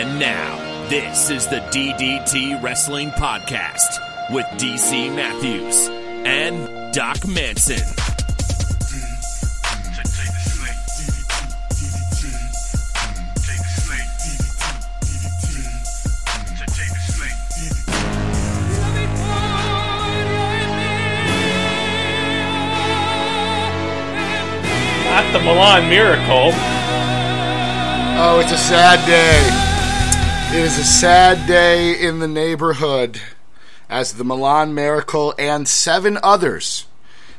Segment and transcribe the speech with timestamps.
[0.00, 3.98] And now, this is the DDT Wrestling Podcast
[4.32, 5.88] with DC Matthews
[6.24, 7.78] and Doc Manson.
[25.10, 26.52] Not the Milan Miracle.
[28.20, 29.67] Oh, it's a sad day.
[30.50, 33.20] It is a sad day in the neighborhood
[33.90, 36.86] as the Milan Miracle and seven others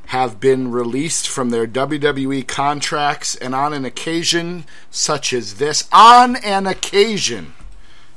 [0.07, 6.35] have been released from their WWE contracts, and on an occasion such as this, on
[6.37, 7.53] an occasion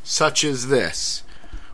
[0.04, 1.22] such as this,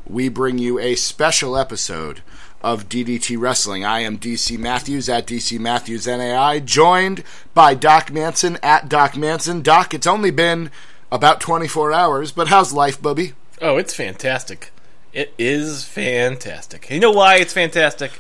[0.07, 2.23] we bring you a special episode
[2.63, 3.85] of DDT Wrestling.
[3.85, 9.61] I am DC Matthews at DC Matthews NAI, joined by Doc Manson at Doc Manson.
[9.61, 10.71] Doc, it's only been
[11.11, 13.33] about 24 hours, but how's life, Bubby?
[13.61, 14.71] Oh, it's fantastic.
[15.13, 16.91] It is fantastic.
[16.91, 18.13] You know why it's fantastic?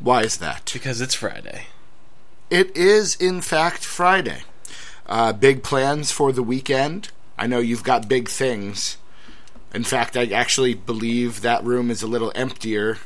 [0.00, 0.70] Why is that?
[0.72, 1.64] Because it's Friday.
[2.50, 4.42] It is, in fact, Friday.
[5.06, 7.10] Uh, big plans for the weekend.
[7.38, 8.96] I know you've got big things.
[9.74, 12.98] In fact, I actually believe that room is a little emptier,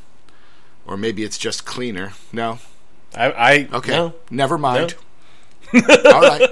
[0.86, 2.12] or maybe it's just cleaner.
[2.32, 2.58] No?
[3.14, 3.92] I, I Okay.
[3.92, 4.14] no.
[4.30, 4.94] Never mind.
[5.74, 6.42] All right.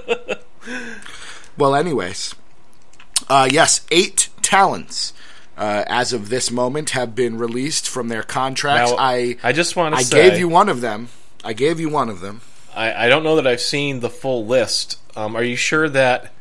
[1.57, 2.35] Well, anyways,
[3.29, 5.13] uh, yes, eight talents
[5.57, 8.91] uh, as of this moment have been released from their contracts.
[8.91, 11.09] Now, I I just want to say I say gave you one of them.
[11.45, 12.41] I gave you one of them.
[12.75, 14.99] I, I don't know that I've seen the full list.
[15.17, 16.33] Um, are you sure that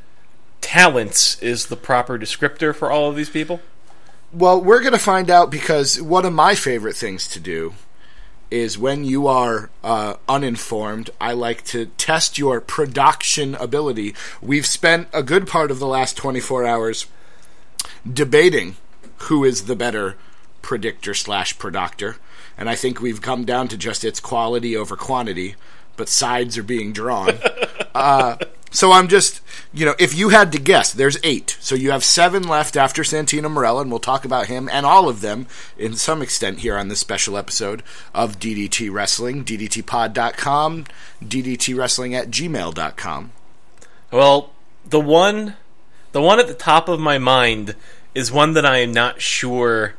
[0.62, 3.60] talents is the proper descriptor for all of these people?
[4.32, 7.74] Well, we're going to find out because one of my favorite things to do
[8.52, 14.16] is when you are uh, uninformed, I like to test your production ability.
[14.42, 17.06] We've spent a good part of the last 24 hours
[18.12, 18.78] debating
[19.24, 20.16] who is the better
[20.62, 22.16] predictor slash predoctor,
[22.58, 25.56] and I think we've come down to just its quality over quantity,
[25.96, 27.38] but sides are being drawn.
[27.96, 28.38] uh,
[28.72, 29.42] so I'm just,
[29.74, 31.58] you know, if you had to guess, there's eight.
[31.60, 35.10] So you have seven left after Santino Marella, and we'll talk about him and all
[35.10, 35.48] of them
[35.78, 40.86] in some extent here on this special episode of DDT Wrestling, DDTpod.com,
[41.24, 43.32] DDTWrestling at gmail.com.
[44.12, 44.52] Well,
[44.86, 45.56] the one,
[46.12, 47.76] the one at the top of my mind
[48.14, 49.96] is one that I am not sure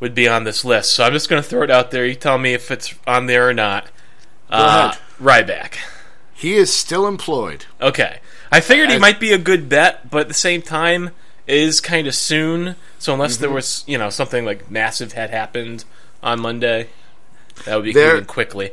[0.00, 0.92] would be on this list.
[0.92, 2.06] So I'm just going to throw it out there.
[2.06, 3.86] You tell me if it's on there or not.
[4.50, 5.76] Go uh, Ryback.
[6.40, 7.66] He is still employed.
[7.82, 8.20] Okay.
[8.50, 11.10] I figured he As- might be a good bet, but at the same time,
[11.46, 12.76] it is kind of soon.
[12.98, 15.84] So unless there was, you know, something like massive had happened
[16.22, 16.88] on Monday,
[17.66, 18.70] that would be There- moving quickly.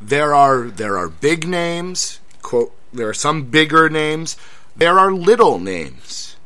[0.00, 4.36] There are there are big names, quote there are some bigger names,
[4.76, 6.36] there are little names.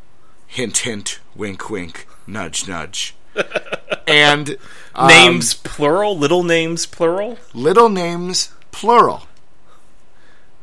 [0.47, 3.15] Hint hint, wink wink, nudge nudge.
[4.07, 4.57] and
[4.95, 7.39] um, names plural, little names plural.
[7.53, 9.27] little names plural.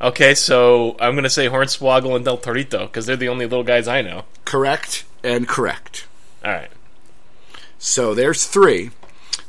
[0.02, 3.64] Okay, so I'm going to say Hornswoggle and Del Torito because they're the only little
[3.64, 4.26] guys I know.
[4.44, 6.08] Correct and correct.
[6.44, 6.70] All right.
[7.80, 8.92] So there's three.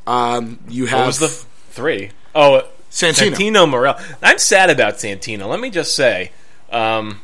[0.07, 2.11] Um, you have What was the f- three?
[2.35, 3.33] Oh, Santino.
[3.35, 3.99] Santino Morel.
[4.23, 5.49] I'm sad about Santino.
[5.49, 6.31] Let me just say,
[6.71, 7.21] um,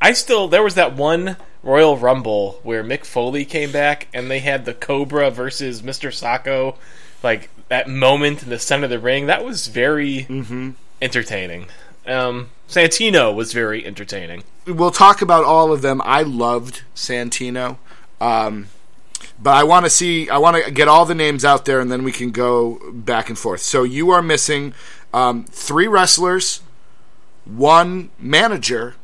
[0.00, 4.40] I still there was that one Royal Rumble where Mick Foley came back and they
[4.40, 6.08] had the Cobra versus Mr.
[6.10, 6.76] Socko,
[7.22, 9.26] like that moment in the center of the ring.
[9.26, 10.70] That was very Mm-hmm.
[11.00, 11.66] entertaining.
[12.06, 14.44] Um, Santino was very entertaining.
[14.66, 16.00] we'll talk about all of them.
[16.04, 17.78] I loved Santino.
[18.20, 18.68] Um,
[19.40, 21.90] but I want to see, I want to get all the names out there and
[21.90, 23.60] then we can go back and forth.
[23.60, 24.74] So you are missing
[25.12, 26.60] um, three wrestlers,
[27.44, 28.94] one manager,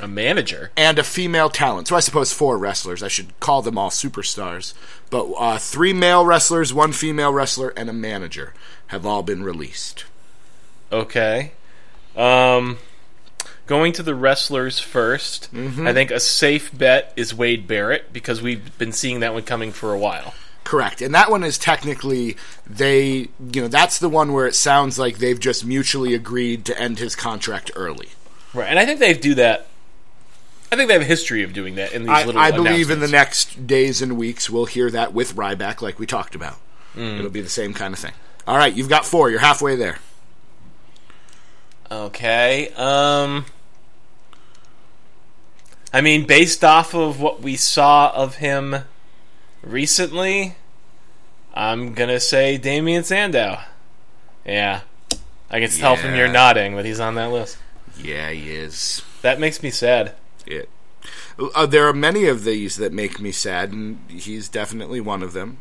[0.00, 0.70] A manager.
[0.76, 1.88] and a female talent.
[1.88, 3.02] So I suppose four wrestlers.
[3.02, 4.74] I should call them all superstars.
[5.10, 8.54] But uh, three male wrestlers, one female wrestler, and a manager
[8.88, 10.04] have all been released.
[10.92, 11.52] Okay.
[12.16, 12.78] Um,
[13.66, 15.86] going to the wrestlers 1st Mm-hmm.
[15.86, 19.72] I think a safe bet is Wade Barrett because we've been seeing that one coming
[19.72, 20.34] for a while.
[20.64, 21.02] Correct.
[21.02, 22.36] And that one is technically
[22.66, 26.78] they you know, that's the one where it sounds like they've just mutually agreed to
[26.78, 28.08] end his contract early.
[28.54, 29.66] Right, and I think they do that.
[30.72, 32.40] I think they have a history of doing that in these I, little.
[32.40, 36.06] I believe in the next days and weeks we'll hear that with Ryback like we
[36.06, 36.56] talked about.
[36.94, 37.18] Mm.
[37.18, 38.12] It'll be the same kind of thing.
[38.46, 39.30] All right, you've got four.
[39.30, 39.98] You're halfway there.
[41.90, 42.68] Okay.
[42.76, 43.46] Um.
[45.92, 48.78] I mean, based off of what we saw of him
[49.62, 50.56] recently,
[51.54, 53.60] I'm gonna say Damien Sandow.
[54.44, 54.80] Yeah,
[55.50, 57.58] I can tell from your nodding that he's on that list.
[57.96, 59.02] Yeah, he is.
[59.22, 60.16] That makes me sad.
[60.46, 60.68] It
[61.38, 65.32] Uh, there are many of these that make me sad, and he's definitely one of
[65.32, 65.58] them.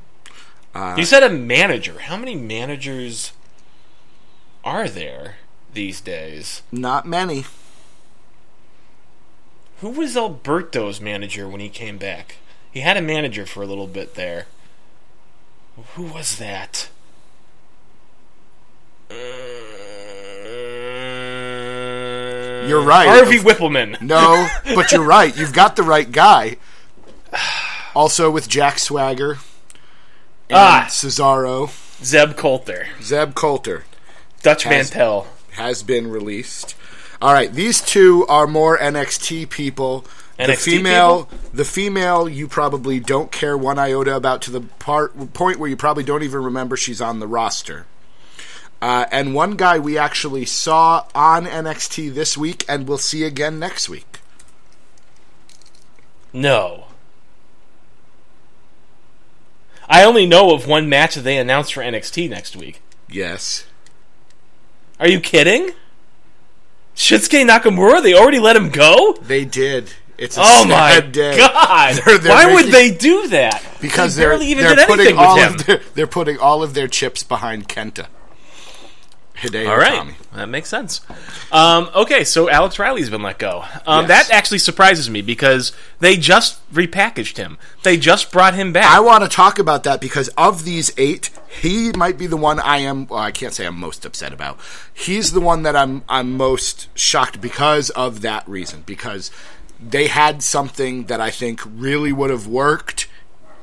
[0.97, 1.99] you said a manager.
[1.99, 3.33] How many managers
[4.63, 5.35] are there
[5.73, 6.61] these days?
[6.71, 7.45] Not many.
[9.79, 12.37] Who was Alberto's manager when he came back?
[12.71, 14.47] He had a manager for a little bit there.
[15.95, 16.89] Who was that?
[21.63, 23.07] Uh, You're right.
[23.07, 23.99] Harvey Whippleman.
[24.01, 25.35] No, but you're right.
[25.35, 26.57] You've got the right guy.
[27.95, 29.33] Also with Jack Swagger
[30.49, 30.85] and Ah.
[30.89, 31.69] Cesaro,
[32.03, 32.87] Zeb Colter.
[33.03, 33.83] Zeb Colter
[34.41, 35.27] Dutch Mantell.
[35.53, 36.75] Has been released.
[37.21, 40.05] All right, these two are more NXT people.
[40.37, 45.33] the NXT female, the female, you probably don't care one iota about to the part
[45.33, 47.85] point where you probably don't even remember she's on the roster.
[48.81, 53.57] Uh, and one guy we actually saw on NXT this week, and we'll see again
[53.57, 54.19] next week.
[56.33, 56.87] No.
[59.87, 62.81] I only know of one match that they announced for NXT next week.
[63.07, 63.65] Yes.
[64.99, 65.71] Are you kidding?
[66.95, 68.01] Shinsuke Nakamura?
[68.03, 69.13] They already let him go?
[69.21, 69.91] They did.
[70.17, 71.37] It's a Oh my sad day.
[71.37, 71.95] god!
[72.05, 73.63] They're- they're Why would they do that?
[73.81, 75.53] Because they they're barely even they're did putting anything all with him.
[75.59, 78.05] of their, they're putting all of their chips behind Kenta.
[79.35, 80.13] Hideo All right, Itami.
[80.35, 81.01] that makes sense.
[81.51, 83.63] Um, okay, so Alex Riley's been let go.
[83.85, 84.27] Um, Yes.
[84.27, 87.57] That actually surprises me because they just repackaged him.
[87.83, 88.85] They just brought him back.
[88.85, 91.29] I want to talk about that because of these eight,
[91.61, 93.07] he might be the one I am.
[93.07, 94.59] Well, I can't say I'm most upset about.
[94.93, 98.83] He's the one that I'm I'm most shocked because of that reason.
[98.85, 99.31] Because
[99.81, 103.07] they had something that I think really would have worked,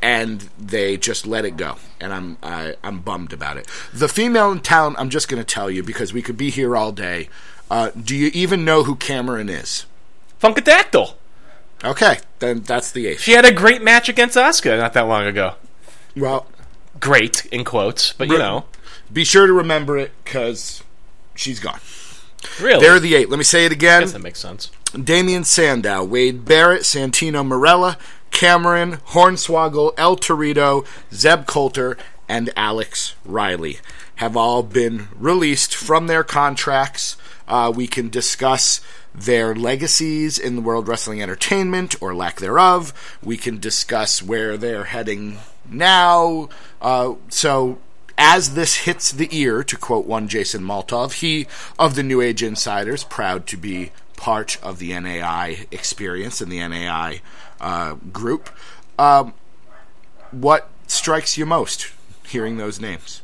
[0.03, 3.69] and they just let it go, and I'm I, I'm bummed about it.
[3.93, 6.77] The female in town, I'm just going to tell you because we could be here
[6.77, 7.29] all day.
[7.71, 9.87] Uh, do you even know who Cameron is?
[10.43, 11.15] Funkadactyl.
[11.85, 13.21] Okay, then that's the eighth.
[13.21, 15.55] She had a great match against Asuka not that long ago.
[16.17, 16.47] Well,
[16.99, 18.65] Great in quotes, but you know,
[19.11, 20.83] be sure to remember it because
[21.35, 21.81] she's gone.
[22.61, 23.31] really, They're the eight.
[23.31, 24.23] Let me say it I guess that again.
[24.23, 24.71] makes sense.
[24.93, 27.97] Damien Sandow, Wade Barrett, Santino Marella,
[28.31, 31.97] Cameron, Hornswoggle, El Torito, Zeb Colter,
[32.29, 33.79] and Alex Riley
[34.17, 37.17] have all been released from their contracts.
[37.49, 38.81] Uh, we can discuss
[39.15, 42.93] their legacies in the World Wrestling Entertainment or lack thereof.
[43.23, 45.39] We can discuss where they're heading
[45.69, 46.49] now.
[46.81, 47.79] Uh, so
[48.17, 51.47] as this hits the ear, to quote one Jason Maltov, he
[51.79, 56.61] of the New Age Insiders, proud to be part of the NAI experience and the
[56.61, 57.23] NAI
[57.61, 58.51] uh, group.
[58.99, 59.35] Um,
[60.31, 61.93] what strikes you most
[62.27, 63.23] hearing those names?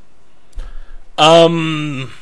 [1.18, 2.12] Um,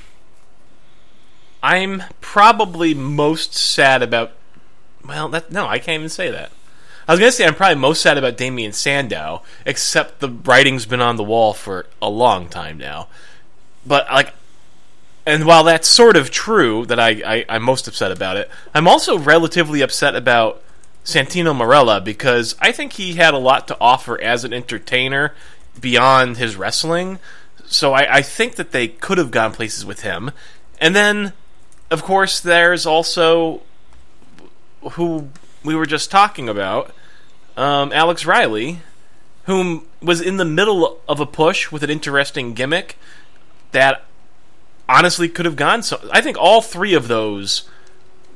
[1.62, 4.32] I'm probably most sad about.
[5.04, 6.52] Well, that no, I can't even say that.
[7.06, 11.00] I was gonna say I'm probably most sad about Damien Sandow, except the writing's been
[11.00, 13.08] on the wall for a long time now.
[13.84, 14.32] But like,
[15.26, 18.88] and while that's sort of true that I, I I'm most upset about it, I'm
[18.88, 20.62] also relatively upset about
[21.04, 25.34] Santino Marella because I think he had a lot to offer as an entertainer
[25.78, 27.18] beyond his wrestling.
[27.66, 30.30] So I, I think that they could have gone places with him.
[30.80, 31.32] And then,
[31.90, 33.62] of course, there's also
[34.92, 35.28] who
[35.62, 36.94] we were just talking about,
[37.56, 38.80] um, Alex Riley,
[39.44, 42.98] whom was in the middle of a push with an interesting gimmick
[43.72, 44.04] that
[44.88, 45.82] honestly could have gone.
[45.82, 47.68] So I think all three of those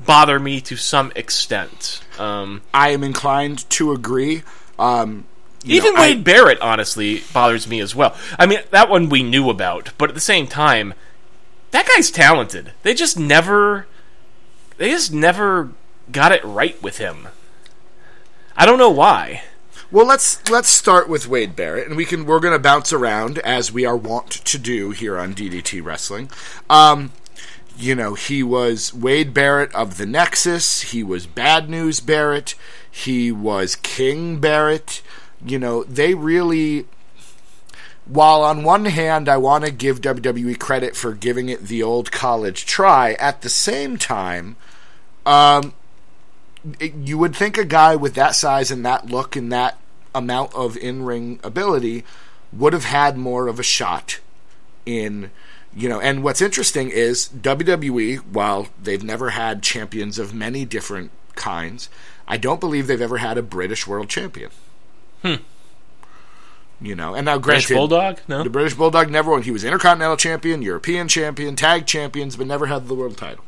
[0.05, 2.01] bother me to some extent.
[2.19, 4.43] Um, I am inclined to agree.
[4.79, 5.25] Um,
[5.65, 8.17] even know, I- Wade Barrett honestly bothers me as well.
[8.39, 10.95] I mean, that one we knew about, but at the same time,
[11.71, 12.73] that guy's talented.
[12.83, 13.87] They just never,
[14.77, 15.71] they just never
[16.11, 17.29] got it right with him.
[18.57, 19.43] I don't know why.
[19.91, 23.39] Well, let's let's start with Wade Barrett, and we can we're going to bounce around
[23.39, 26.31] as we are wont to do here on DDT Wrestling.
[26.69, 27.13] Um,
[27.79, 30.83] you know, he was Wade Barrett of the Nexus.
[30.83, 32.55] He was Bad News Barrett.
[32.91, 35.01] He was King Barrett.
[35.45, 36.87] You know, they really.
[38.07, 42.11] While on one hand, I want to give WWE credit for giving it the old
[42.11, 44.57] college try, at the same time,
[45.27, 45.75] um,
[46.81, 49.79] it- you would think a guy with that size and that look and that
[50.15, 52.03] amount of in-ring ability
[52.51, 54.21] would have had more of a shot
[54.87, 55.31] in
[55.75, 61.11] you know and what's interesting is WWE while they've never had champions of many different
[61.35, 61.89] kinds
[62.27, 64.51] I don't believe they've ever had a British world champion
[65.23, 65.35] hmm.
[66.81, 68.21] you know and now British Bulldog?
[68.29, 68.43] No.
[68.43, 72.67] the British Bulldog never won he was intercontinental champion European champion tag champions but never
[72.67, 73.45] had the world title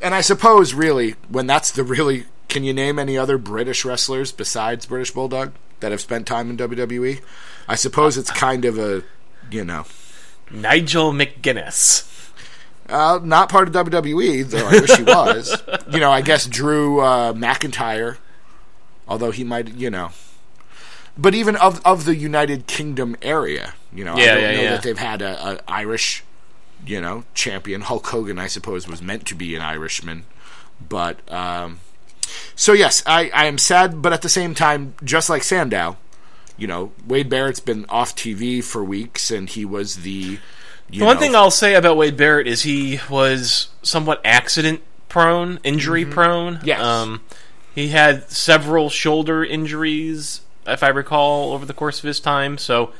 [0.00, 4.30] and I suppose really when that's the really Can you name any other British wrestlers
[4.30, 7.22] besides British Bulldog that have spent time in WWE?
[7.66, 9.04] I suppose it's kind of a,
[9.50, 9.84] you know,
[10.52, 12.08] Nigel McGuinness.
[12.88, 15.62] uh, not part of WWE, though I wish he was.
[15.90, 18.18] you know, I guess Drew uh, McIntyre,
[19.08, 20.10] although he might, you know.
[21.16, 24.70] But even of of the United Kingdom area, you know, I don't yeah, know yeah.
[24.70, 26.24] that they've had a, a Irish,
[26.86, 27.82] you know, champion.
[27.82, 30.24] Hulk Hogan, I suppose, was meant to be an Irishman,
[30.88, 31.80] but um,
[32.54, 35.96] so yes, I, I am sad, but at the same time, just like Sandow,
[36.56, 40.38] you know, Wade Barrett's been off TV for weeks, and he was the.
[40.90, 45.58] The one know, thing I'll say about Wade Barrett is he was somewhat accident prone,
[45.64, 46.56] injury prone.
[46.56, 46.66] Mm-hmm.
[46.66, 46.80] Yes.
[46.82, 47.22] Um,
[47.74, 52.58] he had several shoulder injuries, if I recall, over the course of his time.
[52.58, 52.92] So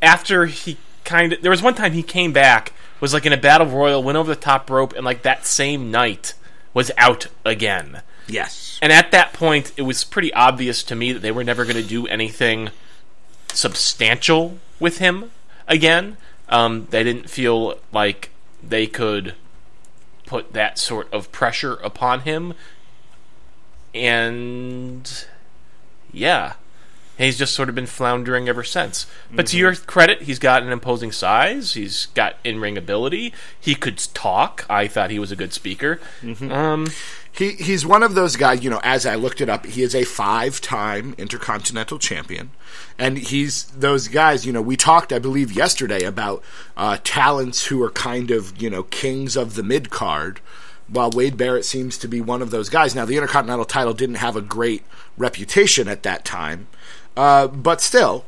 [0.00, 3.38] after he kind of, there was one time he came back, was like in a
[3.38, 6.34] battle royal, went over the top rope, and like that same night
[6.72, 8.02] was out again.
[8.28, 11.64] Yes, And at that point, it was pretty obvious to me that they were never
[11.64, 12.70] going to do anything
[13.52, 15.30] substantial with him
[15.66, 16.16] again.
[16.48, 18.30] Um, they didn't feel like
[18.62, 19.34] they could
[20.26, 22.54] put that sort of pressure upon him.
[23.94, 25.26] And
[26.12, 26.54] yeah,
[27.16, 29.06] he's just sort of been floundering ever since.
[29.30, 31.74] But to your credit, he's got an imposing size.
[31.74, 33.32] He's got in ring ability.
[33.58, 34.64] He could talk.
[34.70, 36.00] I thought he was a good speaker.
[36.52, 36.88] Um,
[37.30, 39.94] He he's one of those guys, you know, as I looked it up, he is
[39.94, 42.50] a five-time intercontinental champion.
[42.98, 46.42] And he's those guys, you know, we talked I believe yesterday about
[46.76, 50.40] uh, talents who are kind of, you know, kings of the mid-card.
[50.90, 52.94] While Wade Barrett seems to be one of those guys.
[52.94, 54.84] Now, the Intercontinental title didn't have a great
[55.18, 56.66] reputation at that time,
[57.14, 58.24] uh, but still,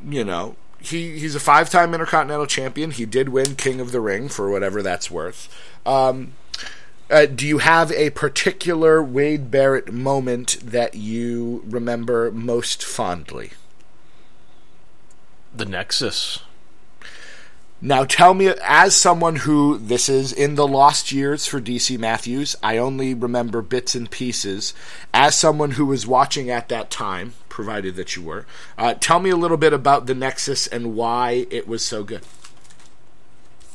[0.00, 2.92] you know, he he's a five-time Intercontinental champion.
[2.92, 5.52] He did win King of the Ring for whatever that's worth.
[5.84, 6.34] Um,
[7.10, 13.52] uh, do you have a particular Wade Barrett moment that you remember most fondly?
[15.54, 16.40] the Nexus.
[17.80, 22.56] Now, tell me, as someone who this is in the lost years for DC Matthews,
[22.60, 24.74] I only remember bits and pieces.
[25.14, 28.46] As someone who was watching at that time, provided that you were,
[28.76, 32.22] uh, tell me a little bit about the Nexus and why it was so good.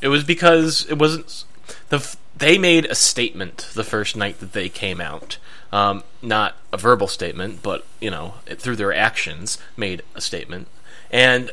[0.02, 1.44] It was because it wasn't
[1.88, 5.38] the they made a statement the first night that they came out.
[5.72, 10.68] Um, not a verbal statement, but you know, through their actions, made a statement.
[11.10, 11.50] And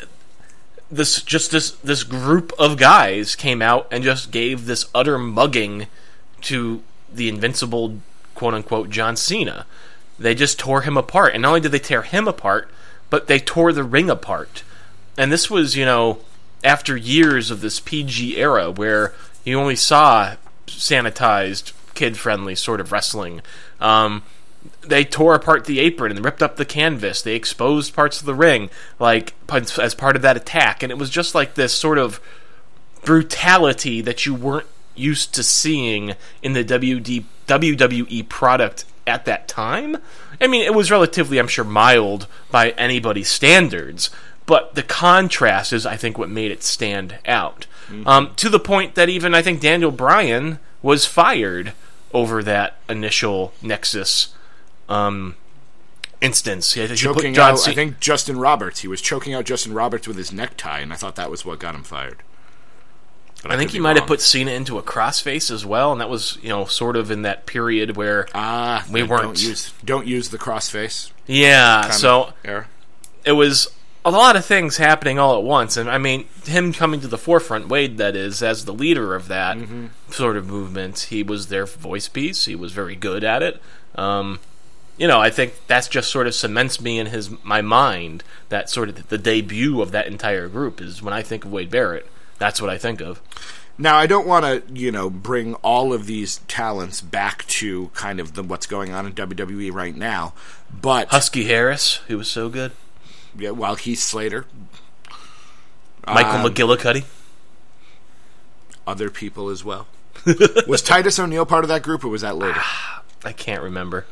[0.92, 5.88] this just this this group of guys came out and just gave this utter mugging
[6.42, 8.00] to the invincible
[8.36, 9.66] quote unquote John Cena.
[10.20, 12.70] They just tore him apart, and not only did they tear him apart,
[13.10, 14.64] but they tore the ring apart.
[15.18, 16.20] And this was, you know,
[16.64, 20.36] after years of this PG era where you only saw
[20.78, 23.42] sanitized, kid friendly sort of wrestling.
[23.80, 24.24] Um,
[24.82, 27.22] they tore apart the apron and ripped up the canvas.
[27.22, 31.10] They exposed parts of the ring, like as part of that attack, and it was
[31.10, 32.20] just like this sort of
[33.04, 39.98] brutality that you weren't used to seeing in the WD, WWE product at that time.
[40.40, 44.10] I mean, it was relatively, I'm sure, mild by anybody's standards,
[44.46, 47.68] but the contrast is, I think, what made it stand out.
[48.06, 51.74] Um, to the point that even I think Daniel Bryan was fired
[52.14, 54.34] over that initial Nexus
[54.90, 55.36] um,
[56.22, 56.74] instance.
[56.74, 58.82] He Choking out, Ce- I think Justin Roberts.
[58.82, 61.60] He was choking out Justin Roberts with his necktie, and I thought that was what
[61.60, 62.18] got him fired.
[63.42, 66.10] But I think he might have put Cena into a crossface as well, and that
[66.10, 69.42] was you know sort of in that period where Ah, we don't weren't.
[69.42, 71.12] use don't use the crossface.
[71.26, 72.68] yeah, so era.
[73.26, 73.70] it was
[74.04, 77.18] a lot of things happening all at once, and I mean him coming to the
[77.18, 79.88] forefront, Wade, that is, as the leader of that Mm-hmm.
[80.12, 81.08] sort of movement.
[81.10, 82.46] He was their voice piece.
[82.46, 83.62] He was very good at it.
[83.96, 84.40] Um,
[84.98, 88.70] you know, I think that's just sort of cements me in his my mind that
[88.70, 92.08] sort of the debut of that entire group is when I think of Wade Barrett.
[92.40, 93.22] That's what I think of.
[93.78, 98.20] Now, I don't want to, you know, bring all of these talents back to kind
[98.20, 100.34] of the, what's going on in WWE right now,
[100.72, 102.72] but Husky Harris, who was so good.
[103.38, 104.46] Yeah, while Heath Slater,
[106.08, 107.06] Michael Um, McGillicuddy.
[108.88, 109.88] other people as well.
[110.68, 112.62] was Titus O'Neil part of that group, or was that later?
[113.24, 114.06] I can't remember.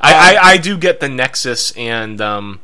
[0.00, 2.60] I, I, I do get the Nexus and um,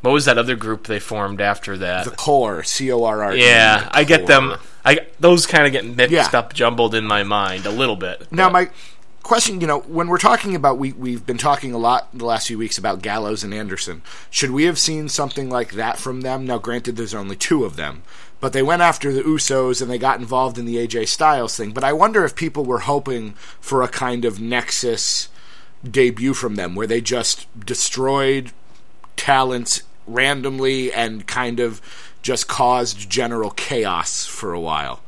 [0.00, 2.04] what was that other group they formed after that?
[2.04, 3.34] the Core, C O R R.
[3.34, 4.54] yeah, I get them.
[4.84, 6.28] I those kind of get mixed Yeah.
[6.32, 8.30] up, jumbled in my mind a little bit.
[8.30, 8.70] Now, but- my
[9.26, 12.46] question, you know, when we're talking about, we, we've been talking a lot the last
[12.46, 14.02] few weeks about Gallows and Anderson.
[14.30, 16.46] Should we have seen something like that from them?
[16.46, 18.02] Now, granted, there's only two of them,
[18.40, 21.72] but they went after the Usos and they got involved in the AJ Styles thing.
[21.72, 25.28] But I wonder if people were hoping for a kind of Nexus
[25.84, 28.52] debut from them where they just destroyed
[29.16, 31.80] talents randomly and kind of
[32.22, 35.00] just caused general chaos for a while.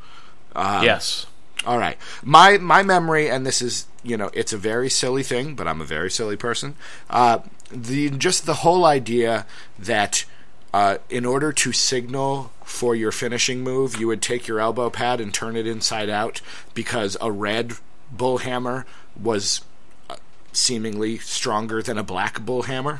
[0.55, 1.25] Uh, yes.
[1.65, 1.97] All right.
[2.23, 5.81] My my memory, and this is you know, it's a very silly thing, but I'm
[5.81, 6.75] a very silly person.
[7.09, 7.39] Uh,
[7.71, 9.45] the just the whole idea
[9.77, 10.25] that
[10.73, 15.19] uh, in order to signal for your finishing move, you would take your elbow pad
[15.19, 16.41] and turn it inside out
[16.73, 17.73] because a red
[18.15, 18.85] bullhammer
[19.19, 19.61] was
[20.09, 20.15] uh,
[20.53, 22.99] seemingly stronger than a black bullhammer.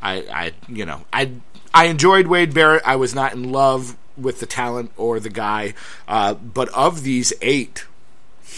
[0.00, 1.32] I, I, you know, I,
[1.72, 2.82] I enjoyed Wade Barrett.
[2.84, 5.74] I was not in love with the talent or the guy,
[6.08, 7.86] uh, but of these eight,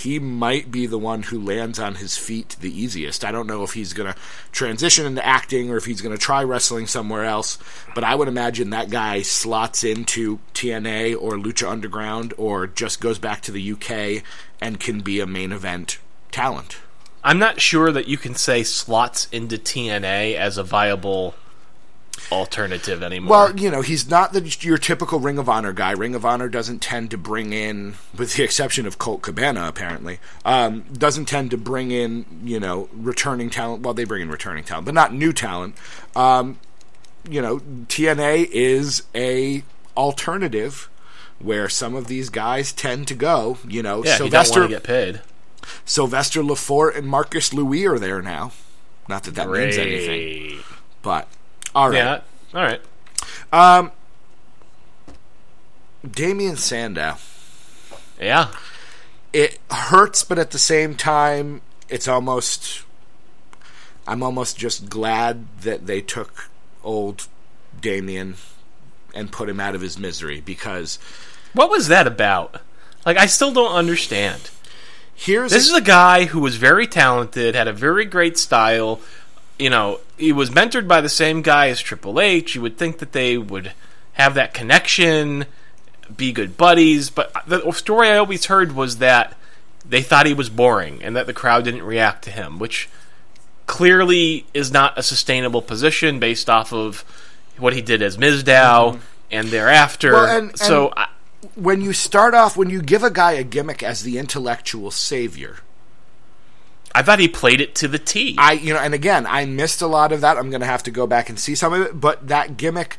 [0.02, 3.24] he might be the one who lands on his feet the easiest.
[3.24, 4.18] I don't know if he's going to
[4.50, 7.58] transition into acting or if he's going to try wrestling somewhere else,
[7.94, 13.20] but I would imagine that guy slots into TNA or Lucha Underground or just goes
[13.20, 14.24] back to the UK
[14.60, 15.98] and can be a main event
[16.32, 16.78] talent.
[17.22, 21.36] I'm not sure that you can say slots into TNA as a viable
[22.30, 23.30] alternative anymore.
[23.30, 25.92] Well, you know, he's not the, your typical Ring of Honor guy.
[25.92, 30.18] Ring of Honor doesn't tend to bring in, with the exception of Colt Cabana, apparently,
[30.44, 33.82] um, doesn't tend to bring in, you know, returning talent.
[33.82, 35.76] Well, they bring in returning talent, but not new talent.
[36.16, 36.58] Um,
[37.28, 39.64] you know, TNA is a
[39.96, 40.88] alternative
[41.38, 43.58] where some of these guys tend to go.
[43.66, 45.20] You know, yeah, Sylvester you get paid.
[45.84, 48.52] Sylvester Lefort and Marcus Louis are there now.
[49.08, 50.60] Not that that means anything,
[51.02, 51.28] but
[51.74, 51.96] all right.
[51.96, 52.20] Yeah.
[52.54, 52.80] All right.
[53.52, 53.92] Um,
[56.08, 57.16] Damien Sandow.
[58.20, 58.48] Yeah.
[59.32, 62.82] It hurts, but at the same time, it's almost.
[64.06, 66.50] I'm almost just glad that they took
[66.82, 67.26] old
[67.80, 68.36] Damien
[69.14, 70.98] and put him out of his misery because
[71.54, 72.60] What was that about?
[73.06, 74.50] Like, I still don't understand.
[75.14, 79.00] here's This is a guy who was very talented, had a very great style.
[79.58, 82.54] You know, he was mentored by the same guy as Triple H.
[82.54, 83.72] You would think that they would
[84.14, 85.46] have that connection,
[86.14, 87.10] be good buddies.
[87.10, 89.36] But the story I always heard was that
[89.88, 92.88] they thought he was boring and that the crowd didn't react to him, which
[93.66, 97.04] clearly is not a sustainable position based off of
[97.58, 99.00] what he did as Mizdow mm-hmm.
[99.30, 100.12] and thereafter.
[100.12, 101.08] Well, and- so, and- I,
[101.54, 105.58] when you start off when you give a guy a gimmick as the intellectual savior.
[106.94, 108.36] I thought he played it to the T.
[108.38, 110.36] I you know, and again, I missed a lot of that.
[110.36, 112.98] I'm going to have to go back and see some of it, but that gimmick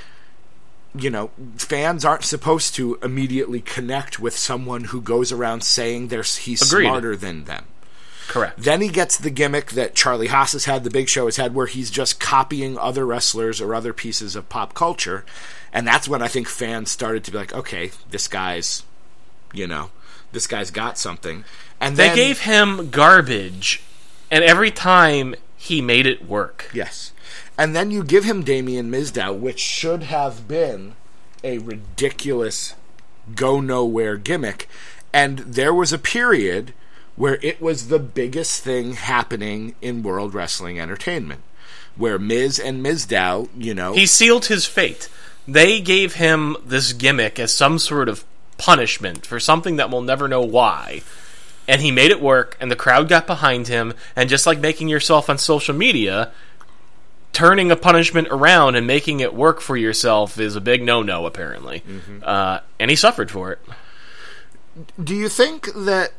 [0.98, 6.24] you know, fans aren't supposed to immediately connect with someone who goes around saying they're
[6.24, 6.86] he's Agreed.
[6.86, 7.66] smarter than them.
[8.28, 8.64] Correct.
[8.64, 11.54] Then he gets the gimmick that Charlie Haas has had, the Big Show has had,
[11.54, 15.26] where he's just copying other wrestlers or other pieces of pop culture.
[15.72, 18.84] And that's when I think fans started to be like, okay, this guy's,
[19.54, 19.92] you know,
[20.36, 21.44] this guy's got something.
[21.82, 23.82] And They then, gave him garbage,
[24.30, 26.70] and every time he made it work.
[26.74, 27.12] Yes.
[27.58, 30.94] And then you give him Damien Mizdow, which should have been
[31.44, 32.76] a ridiculous
[33.34, 34.70] go nowhere gimmick.
[35.14, 36.74] And there was a period
[37.16, 41.42] where it was the biggest thing happening in World Wrestling Entertainment.
[41.96, 45.08] Where Miz and Mizdow, you know, He sealed his fate.
[45.48, 48.26] They gave him this gimmick as some sort of
[48.58, 51.02] punishment for something that we'll never know why.
[51.68, 53.94] And he made it work, and the crowd got behind him.
[54.16, 56.32] And just like making yourself on social media,
[57.34, 61.26] turning a punishment around and making it work for yourself is a big no no,
[61.26, 61.84] apparently.
[62.24, 63.60] Uh, and he suffered for it.
[65.04, 66.14] do you think that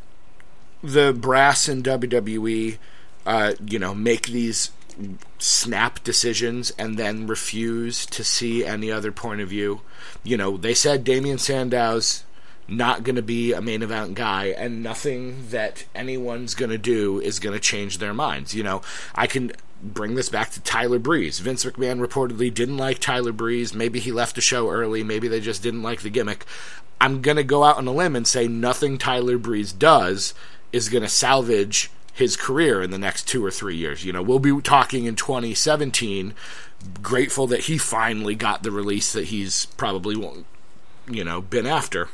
[0.83, 2.77] the brass in WWE,
[3.25, 4.71] uh, you know, make these
[5.39, 9.81] snap decisions and then refuse to see any other point of view?
[10.23, 12.25] You know, they said Damian Sandow's
[12.69, 17.21] not going to be a main event guy, and nothing that anyone's going to do
[17.21, 18.55] is going to change their minds.
[18.55, 18.83] You know,
[19.15, 19.53] I can
[19.83, 21.39] bring this back to Tyler Breeze.
[21.39, 23.75] Vince McMahon reportedly didn't like Tyler Breeze.
[23.75, 25.03] Maybe he left the show early.
[25.05, 26.45] Maybe they just didn't like the gimmick.
[27.01, 30.35] I'm going to go out on a limb and say nothing Tyler Breeze does
[30.73, 34.05] is going to salvage his career in the next two or three years.
[34.05, 36.35] You know, we'll be talking in 2017,
[37.03, 40.17] grateful that he finally got the release that he's probably,
[41.09, 42.09] you know, been after.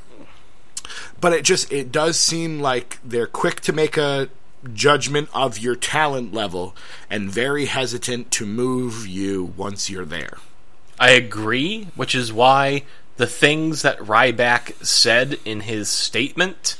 [1.20, 4.28] But it just it does seem like they're quick to make a
[4.72, 6.76] judgment of your talent level
[7.10, 10.38] and very hesitant to move you once you're there.
[10.98, 12.84] I agree, which is why
[13.16, 16.76] the things that Ryback said in his statement,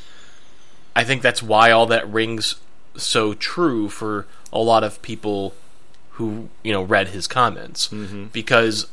[0.94, 2.56] I think that's why all that rings
[2.96, 5.54] so true for a lot of people
[6.12, 7.88] who you know read his comments
[8.32, 8.88] because uh,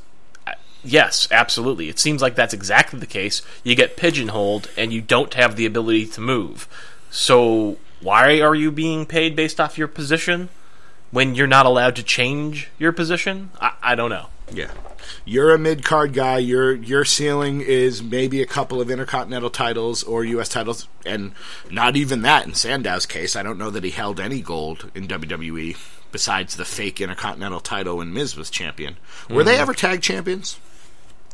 [0.84, 5.34] yes absolutely it seems like that's exactly the case you get pigeonholed and you don't
[5.34, 6.68] have the ability to move
[7.10, 10.50] so why are you being paid based off your position
[11.12, 13.52] when you're not allowed to change your position.
[13.60, 14.28] I, I don't know.
[14.52, 14.72] Yeah.
[15.26, 16.38] You're a mid card guy.
[16.38, 20.50] Your your ceiling is maybe a couple of intercontinental titles or U.S.
[20.50, 21.32] titles, and
[21.72, 22.46] not even that.
[22.46, 25.78] In Sandow's case, I don't know that he held any gold in WWE
[26.12, 28.98] besides the fake intercontinental title when Miz was champion.
[29.30, 29.62] Were they mm-hmm.
[29.62, 30.60] ever tag champions?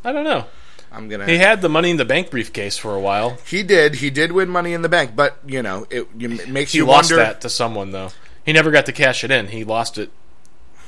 [0.04, 0.44] I don't know.
[0.92, 1.26] I'm gonna.
[1.26, 3.38] He had the Money in the Bank briefcase for a while.
[3.46, 3.96] He did.
[3.96, 6.86] He did win Money in the Bank, but you know, it, it makes He you
[6.86, 7.22] lost wonder.
[7.24, 8.10] that to someone though.
[8.44, 9.48] He never got to cash it in.
[9.48, 10.10] He lost it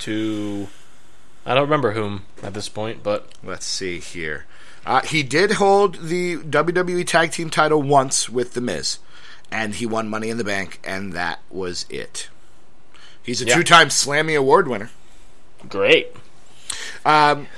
[0.01, 0.69] to
[1.45, 4.47] I don't remember whom at this point, but Let's see here.
[4.87, 8.99] Uh, he did hold the WWE Tag Team title once with The Miz,
[9.51, 12.29] and he won Money in the Bank, and that was it.
[13.23, 13.57] He's a Yeah.
[13.57, 14.91] two-time Slammy Award winner.
[15.69, 16.15] great.
[17.05, 17.49] Um,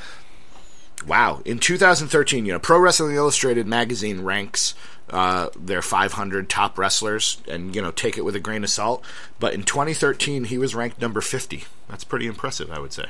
[1.11, 1.43] wow!
[1.45, 4.75] In 2013, you know, Pro Wrestling Illustrated magazine ranks
[5.11, 9.05] uh, their 500 top wrestlers, and you know, take it with a grain of salt.
[9.39, 11.65] But in 2013, he was ranked number 50.
[11.89, 13.07] That's pretty impressive, I would say.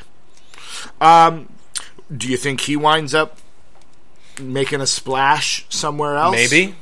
[1.01, 1.51] Um,
[2.15, 3.39] do you think he winds up
[4.41, 6.35] making a splash somewhere else?
[6.35, 6.75] Maybe.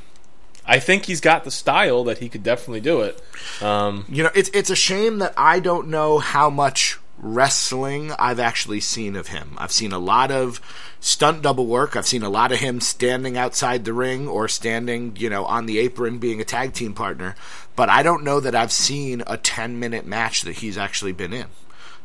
[0.65, 3.21] I think he's got the style that he could definitely do it.
[3.61, 8.39] Um, You know, it's it's a shame that I don't know how much wrestling I've
[8.39, 9.55] actually seen of him.
[9.57, 10.61] I've seen a lot of
[10.99, 11.95] stunt double work.
[11.95, 15.65] I've seen a lot of him standing outside the ring or standing, you know, on
[15.65, 17.35] the apron being a tag team partner.
[17.75, 21.33] But I don't know that I've seen a 10 minute match that he's actually been
[21.33, 21.47] in.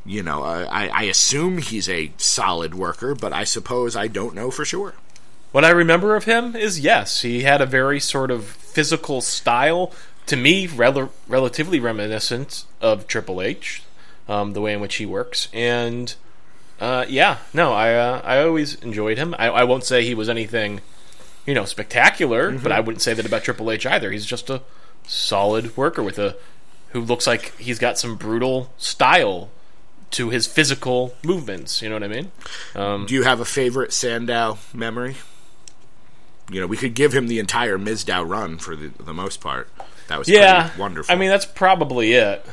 [0.07, 4.51] You know, I, I assume he's a solid worker, but I suppose I don't know
[4.51, 4.95] for sure.
[5.51, 9.93] What I remember of him is yes, he had a very sort of physical style.
[10.27, 13.83] To me, rel- relatively reminiscent of Triple H,
[14.29, 15.49] um, the way in which he works.
[15.53, 16.15] And
[16.81, 19.35] uh, yeah, no, I uh, I always enjoyed him.
[19.39, 20.81] I, I won't say he was anything,
[21.47, 24.11] you know, spectacular, but I wouldn't say that about Triple H either.
[24.11, 24.63] He's just a
[25.07, 26.37] solid worker with a
[26.91, 29.51] who looks like he's got some brutal style
[30.13, 31.83] to his physical movements.
[31.83, 32.33] You know what I mean?
[32.75, 35.17] Um, Do you have a favorite Sandow memory?
[36.51, 39.71] You know, we could give him the entire Mizdow run for the, the most part.
[40.09, 41.13] That was yeah, pretty wonderful.
[41.13, 42.47] I mean, that's probably it.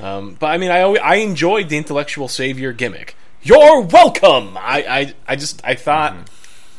[0.00, 3.16] Um, but I mean, I I enjoyed the intellectual savior gimmick.
[3.42, 4.56] You're welcome.
[4.58, 6.22] I I, I just I thought Mm-hmm.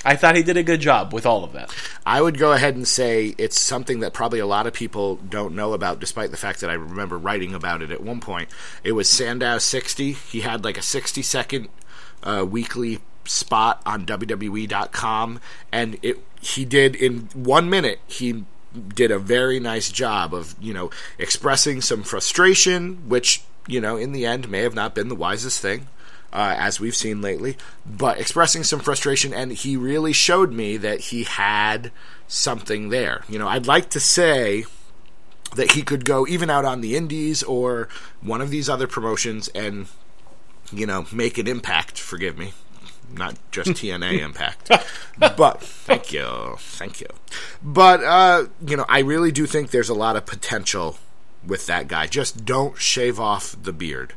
[0.06, 1.74] I thought he did a good job with all of that.
[2.06, 5.54] I would go ahead and say it's something that probably a lot of people don't
[5.54, 8.48] know about, despite the fact that I remember writing about it at one point.
[8.86, 10.14] It was Sandow 60.
[10.14, 11.68] He had like a 60 second
[12.24, 15.42] uh, weekly spot on WWE.com,
[15.74, 18.00] and it he did in one minute.
[18.08, 18.46] He
[18.78, 24.12] did a very nice job of you know expressing some frustration, which you know in
[24.12, 25.88] the end may have not been the wisest thing
[26.34, 31.00] uh, as we've seen lately, but expressing some frustration, and he really showed me that
[31.00, 31.92] he had
[32.28, 33.24] something there.
[33.30, 34.66] You know, I'd like to say
[35.56, 37.88] that he could go even out on the indies or
[38.22, 39.88] one of these other promotions and,
[40.72, 42.54] you know, make an impact, forgive me.
[43.12, 44.70] Not just TNA impact.
[45.18, 46.56] But thank you.
[46.58, 47.08] Thank you.
[47.64, 50.98] But uh, you know, I really do think there's a lot of potential
[51.46, 52.08] with that guy.
[52.08, 54.14] Just don't shave off the beard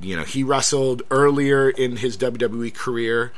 [0.00, 3.32] you know, he wrestled earlier in his WWE career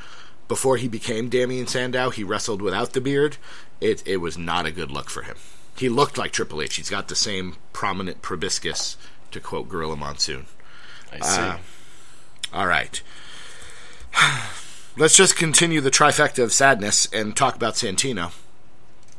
[0.49, 2.11] before he became Damien Sandow.
[2.11, 3.37] He wrestled without the beard.
[3.81, 5.37] It it was not a good look for him.
[5.77, 6.77] He looked like Triple H.
[6.77, 8.97] He's got the same prominent proboscis,
[9.31, 10.47] to quote Gorilla Monsoon.
[11.13, 11.41] I see.
[11.41, 11.59] Uh,
[12.53, 13.03] All right.
[14.99, 18.33] Let's just continue the trifecta of sadness and talk about Santino.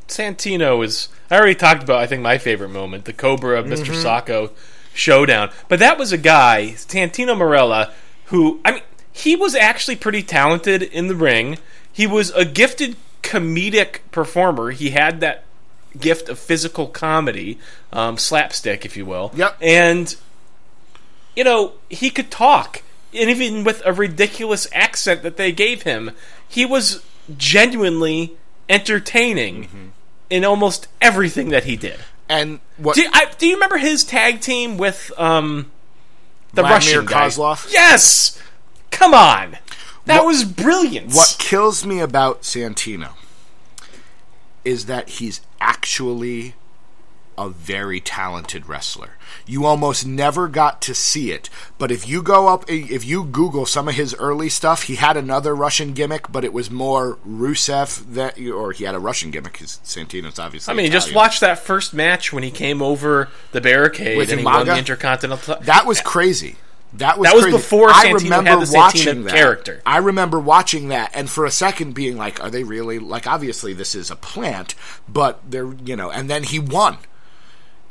[0.08, 1.10] Santino is.
[1.30, 2.00] I already talked about.
[2.00, 3.94] I think my favorite moment, the Cobra Mm-hmm.
[3.94, 4.52] Socko
[4.94, 5.52] showdown.
[5.68, 7.92] But that was a guy, Santino Marella,
[8.26, 11.58] who I mean, he was actually pretty talented in the ring.
[11.92, 14.72] He was a gifted comedic performer.
[14.72, 15.44] He had that
[16.00, 17.60] gift of physical comedy,
[17.92, 19.32] um, slapstick, if you will.
[19.36, 19.58] Yep.
[19.62, 20.16] And
[21.36, 22.82] you know, he could talk,
[23.18, 26.12] and even with a ridiculous accent that they gave him,
[26.48, 27.04] he was
[27.38, 28.34] genuinely
[28.70, 29.86] entertaining Mm-hmm.
[30.30, 32.00] in almost everything that he did.
[32.30, 35.72] And what Do, I, do you remember his tag team with um,
[36.54, 37.28] the Vladimir Russian guy?
[37.28, 37.72] Kozlov?
[37.72, 38.42] Yes,
[38.92, 39.58] come on,
[40.06, 41.14] that What- was brilliant.
[41.14, 43.12] What kills me about Santino
[44.66, 46.54] is that he's actually
[47.38, 49.12] a very talented wrestler.
[49.46, 53.66] You almost never got to see it, but if you go up, if you Google
[53.66, 58.14] some of his early stuff, he had another Russian gimmick, but it was more Rusev
[58.14, 60.72] that, or he had a Russian gimmick because Santino's obviously.
[60.72, 64.40] I mean, just watch that first match when he came over the barricade With and
[64.40, 65.58] he won the Intercontinental.
[65.62, 66.56] That was crazy.
[66.94, 67.58] That was That was crazy.
[67.58, 69.34] before I Santino remember had the Santino watching that.
[69.34, 69.82] character.
[69.86, 73.74] I remember watching that, and for a second being like, "Are they really like?" Obviously,
[73.74, 74.74] this is a plant,
[75.08, 76.10] but they're you know.
[76.10, 76.98] And then he won,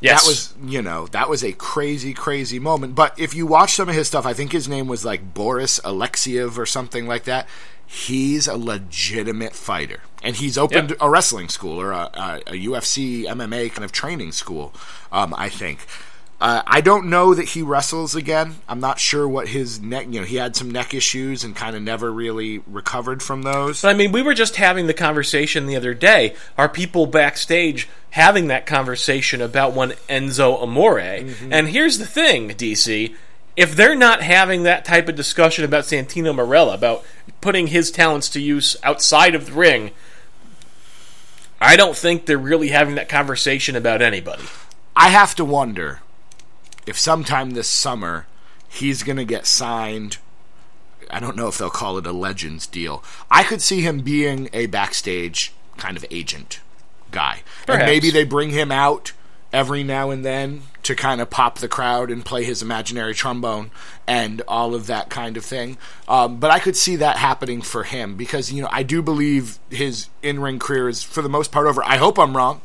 [0.00, 0.22] Yes.
[0.22, 2.94] That was, you know, that was a crazy, crazy moment.
[2.94, 5.80] But if you watch some of his stuff, I think his name was like Boris
[5.80, 7.48] Alexiev or something like that.
[7.86, 10.00] He's a legitimate fighter.
[10.22, 10.98] And he's opened Yep.
[11.00, 14.74] a wrestling school or a, a, a UFC MMA kind of training school,
[15.12, 15.86] um, I think.
[16.38, 18.56] Uh, I don't know that he wrestles again.
[18.68, 21.74] I'm not sure what his neck, you know, he had some neck issues and kind
[21.74, 23.84] of never really recovered from those.
[23.84, 26.34] I mean, we were just having the conversation the other day.
[26.58, 30.98] Are people backstage having that conversation about one Enzo Amore?
[31.50, 33.14] And here's the thing, DC.
[33.56, 37.02] If they're not having that type of discussion about Santino Marella, about
[37.40, 39.92] putting his talents to use outside of the ring,
[41.62, 44.44] I don't think they're really having that conversation about anybody.
[44.94, 46.00] I have to wonder
[46.86, 48.26] if sometime this summer
[48.68, 50.18] he's going to get signed.
[51.10, 53.02] I don't know if they'll call it a Legends deal.
[53.30, 56.60] I could see him being a backstage kind of agent
[57.10, 57.42] guy.
[57.68, 59.12] And maybe they bring him out
[59.52, 63.70] every now and then to kind of pop the crowd and play his imaginary trombone
[64.06, 65.78] and all of that kind of thing.
[66.08, 69.58] Um, but I could see that happening for him because, you know, I do believe
[69.70, 71.82] his in ring career is for the most part over.
[71.84, 72.60] I hope I'm wrong.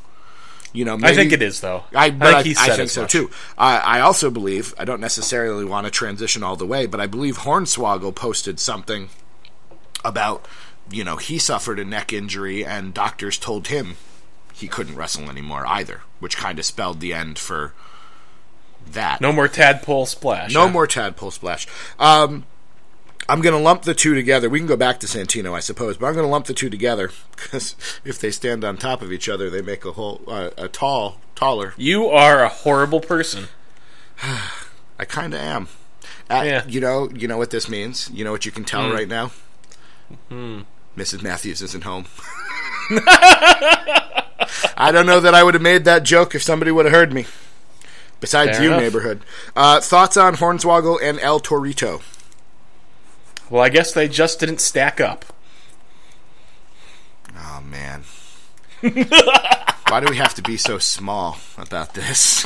[0.74, 1.84] You know, I think it is, though.
[1.94, 3.12] I, I, think he I said think so much.
[3.12, 3.30] too.
[3.58, 7.08] I, I also believe I don't necessarily want to transition all the way, but I
[7.08, 9.10] believe Hornswoggle posted something
[10.06, 10.46] about
[10.90, 13.98] you know he suffered a neck injury and doctors told him
[14.54, 17.74] he couldn't wrestle anymore either, which kind of spelled the end for
[18.92, 19.20] that.
[19.20, 20.54] No more tadpole splash.
[20.54, 20.70] No huh?
[20.72, 21.68] more tadpole splash.
[22.00, 22.46] Um,
[23.30, 24.50] I'm going to lump the two together.
[24.50, 26.70] We can go back to Santino, I suppose, but I'm going to lump the two
[26.70, 30.50] together because if they stand on top of each other, they make a whole uh,
[30.58, 31.74] a tall, taller.
[31.78, 33.46] You are a horrible person.
[34.24, 35.68] I kind of am.
[36.30, 36.66] Uh, Yeah.
[36.68, 38.10] You know, you know what this means.
[38.14, 39.32] You know what you can tell right now.
[40.30, 41.22] Mrs.
[41.24, 42.06] Matthews isn't home.
[44.78, 47.14] I don't know that I would have made that joke if somebody would have heard
[47.14, 47.26] me.
[48.20, 48.82] Besides Fair you, enough.
[48.82, 49.22] neighborhood.
[49.56, 52.02] Uh, thoughts on Hornswoggle and El Torito?
[53.52, 55.26] Well, I guess they just didn't stack up.
[57.36, 58.04] Oh man.
[58.82, 62.46] Why do we have to be so small about this?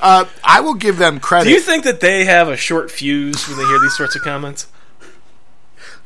[0.00, 1.44] Uh, I will give them credit.
[1.44, 4.22] Do you think that they have a short fuse when they hear these sorts of
[4.22, 4.66] comments?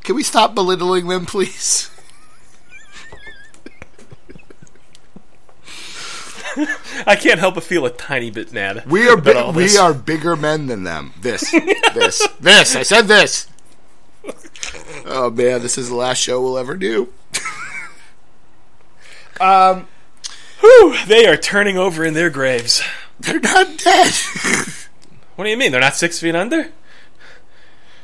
[0.02, 1.90] Can we stop belittling them, please?
[7.06, 8.84] I can't help but feel a tiny bit mad.
[8.86, 11.12] We are bi- we are bigger men than them.
[11.20, 12.76] This, this, this.
[12.76, 13.48] I said this.
[15.06, 17.12] Oh man, this is the last show we'll ever do.
[19.40, 19.86] um,
[20.60, 22.82] Whew, they are turning over in their graves.
[23.20, 24.12] They're not dead.
[25.36, 25.72] What do you mean?
[25.72, 26.68] They're not six feet under?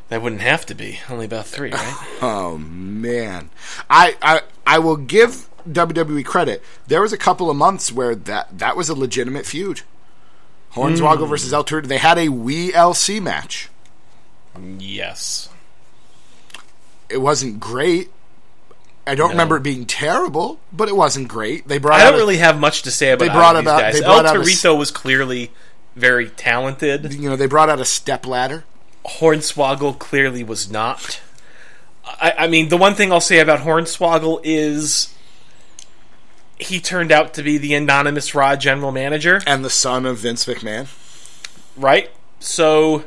[0.09, 0.99] That wouldn't have to be.
[1.09, 2.19] Only about three, right?
[2.21, 3.51] oh man,
[3.89, 6.63] I, I I will give WWE credit.
[6.87, 9.83] There was a couple of months where that that was a legitimate feud.
[10.75, 11.31] Hornswoggle hmm.
[11.31, 11.87] versus El Torito.
[11.87, 13.69] They had a WeeLC match.
[14.79, 15.49] yes.
[17.09, 18.11] It wasn't great.
[19.07, 21.67] I don't remember it being terrible, but it wasn't great.
[21.67, 23.99] They brought I don't a- really have much to say about They brought about- guys.
[23.99, 25.51] they El brought out a s- Torito was clearly
[25.97, 27.13] very talented.
[27.15, 28.65] you know they brought out a step ladder.
[29.05, 31.21] Hornswoggle clearly was not.
[32.05, 35.13] I, I mean, the one thing I'll say about Hornswoggle is
[36.63, 40.47] he turned out to be the anonymous Raw general manager, and the son of Vince
[40.47, 40.89] McMahon.
[41.77, 42.11] right?
[42.39, 43.05] So,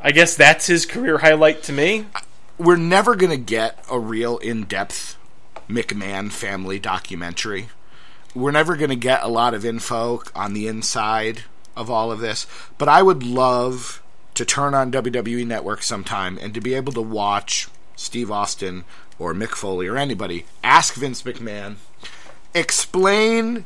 [0.00, 2.06] I guess that's his career highlight to me.
[2.58, 5.16] We're never going to get a real in depth
[5.68, 7.68] McMahon family documentary.
[8.34, 11.44] We're never going to get a lot of info on the inside
[11.76, 12.46] of all of this,
[12.78, 14.02] but I would love
[14.34, 18.84] to turn on WWE Network sometime and to be able to watch Steve Austin
[19.18, 21.76] or Mick Foley or anybody ask Vince McMahon,
[22.54, 23.64] explain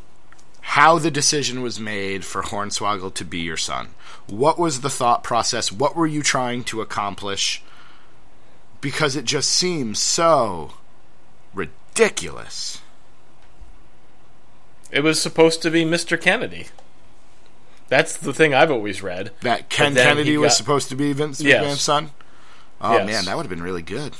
[0.61, 3.89] how the decision was made for Hornswoggle to be your son.
[4.27, 5.71] What was the thought process?
[5.71, 7.63] What were you trying to accomplish?
[8.81, 10.73] Because it just seems so
[11.55, 12.81] ridiculous.
[14.91, 16.21] It was supposed to be Mr.
[16.21, 16.67] Kennedy.
[17.89, 19.31] That's the thing I've always read.
[19.43, 21.81] That Ken Kennedy was got- supposed to be Vince Yes.
[21.81, 22.11] Son?
[22.81, 23.07] Oh Yes.
[23.07, 24.15] man, that would have been really good.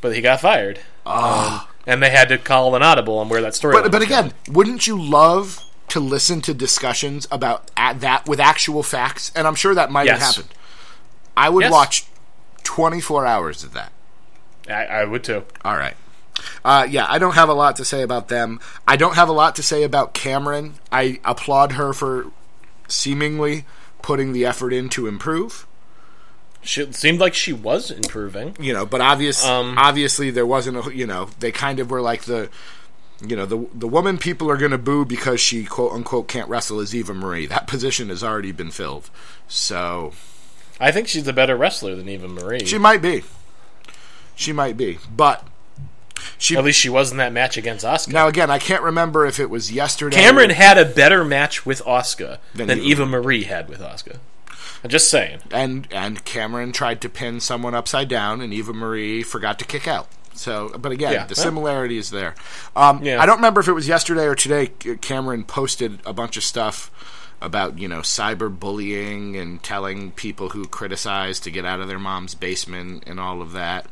[0.00, 0.80] But he got fired.
[1.06, 3.74] Um, and they had to call an audible on where that story.
[3.80, 8.82] But but again, wouldn't you love to listen to discussions about at that with actual
[8.82, 9.30] facts?
[9.34, 10.48] And I'm sure that might have happened.
[11.36, 11.72] I would Yes.
[11.72, 12.06] watch
[12.62, 13.92] 24 hours of that.
[14.68, 15.44] I, I would too.
[15.64, 15.94] All right.
[16.64, 18.60] Uh, yeah, I don't have a lot to say about them.
[18.88, 20.74] I don't have a lot to say about Cameron.
[20.90, 22.26] I applaud her for
[22.88, 23.64] seemingly
[24.02, 25.66] putting the effort in to improve.
[26.64, 28.56] She seemed like she was improving.
[28.58, 30.94] You know, but obvious, Um, obviously there wasn't a.
[30.96, 32.48] You know, they kind of were like the
[33.24, 36.48] you know the the woman people are going to boo because she quote unquote can't
[36.48, 37.46] wrestle is Eva Marie.
[37.46, 39.10] That position has already been filled.
[39.46, 40.12] So
[40.80, 42.64] I think she's a better wrestler than Eva Marie.
[42.64, 43.22] she might be.
[44.36, 45.46] She might be, but
[46.38, 48.12] she At least she was in that match against Asuka.
[48.12, 48.50] now again.
[48.50, 50.16] I can't remember if it was yesterday.
[50.16, 54.18] Cameron had a better match with Asuka Than than, Eva Eva Marie had with Asuka.
[54.84, 55.40] I'm just saying.
[55.50, 59.88] and and Cameron tried to pin someone upside down, and Eva Marie forgot to kick
[59.88, 60.08] out.
[60.34, 61.26] So, but again, Yeah.
[61.26, 62.34] the similarity is there.
[62.76, 63.22] Um, Yeah.
[63.22, 64.66] I don't remember if it was yesterday or today.
[65.00, 66.90] Cameron posted a bunch of stuff
[67.40, 72.34] about you know cyberbullying and telling people who criticize to get out of their mom's
[72.34, 73.86] basement and all of that.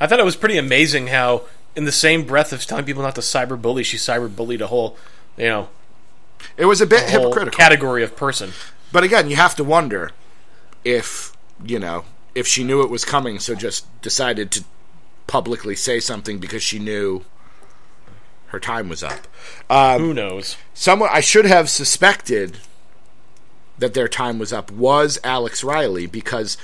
[0.00, 1.42] I thought it was pretty amazing how,
[1.74, 4.96] in the same breath of telling people not to cyberbully, she cyberbullied a whole,
[5.36, 5.68] you know,
[6.56, 7.56] It was a bit whole hypocritical.
[7.58, 8.52] category of person.
[8.92, 10.12] But again, you have to wonder
[10.84, 14.64] if you know if she knew it was coming, so just decided to
[15.26, 17.24] publicly say something because she knew
[18.46, 19.26] her time was up.
[19.68, 20.56] Um, Who knows?
[20.72, 22.58] someone I should have suspected
[23.78, 26.56] that their time was up was Alex Riley because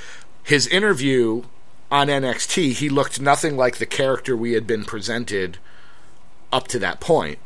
[0.43, 1.43] his interview
[1.91, 5.59] on NXT he looked nothing like the character we had been presented
[6.53, 7.39] up to that point.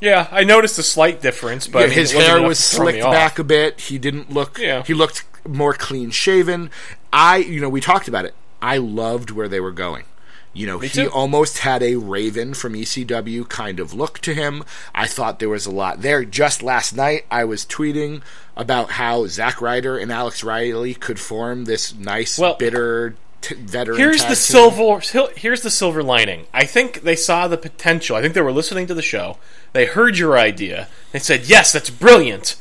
[0.00, 3.02] Yeah, I noticed a slight difference, but I Yeah, mean, his hair was me slicked
[3.02, 3.80] back a bit.
[3.80, 4.58] He didn't look.
[4.58, 4.82] Yeah.
[4.82, 6.70] He looked more clean shaven.
[7.12, 8.34] I, you know, we talked about it.
[8.60, 10.04] I loved where they were going.
[10.52, 11.10] You know, he too.
[11.10, 14.62] almost had a Raven from ECW kind of look to him.
[14.94, 16.24] I thought there was a lot there.
[16.24, 18.22] Just last night, I was tweeting
[18.56, 23.16] about how Zack Ryder and Alex Riley could form this nice, Well, bitter
[23.48, 23.98] t- veteran.
[23.98, 25.00] Here's the silver.
[25.36, 26.46] Here's the silver lining.
[26.52, 28.16] I think they saw the potential.
[28.16, 29.38] I think they were listening to the show.
[29.72, 30.88] They heard your idea.
[31.12, 32.56] They said, "Yes, that's brilliant,"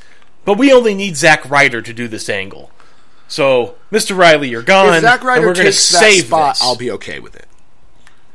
[0.45, 2.71] but we only need Zack Ryder to do this angle.
[3.27, 4.15] So, Mr.
[4.17, 4.93] Riley, you're gone.
[4.95, 6.63] If Zack Ryder we're going to takes that save spot, this.
[6.63, 7.47] I'll be okay with it.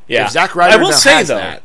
[0.06, 1.62] yeah, If Zack Ryder I will say though, that,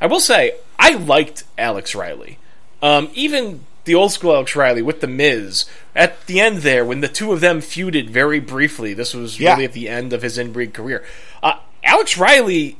[0.00, 2.38] I will say I liked Alex Riley.
[2.82, 7.00] Um, even the old school Alex Riley with the Miz at the end there when
[7.00, 8.92] the two of them feuded very briefly.
[8.94, 9.52] This was Yeah.
[9.54, 11.02] really at the end of his inbreed career.
[11.42, 12.76] Uh, Alex Riley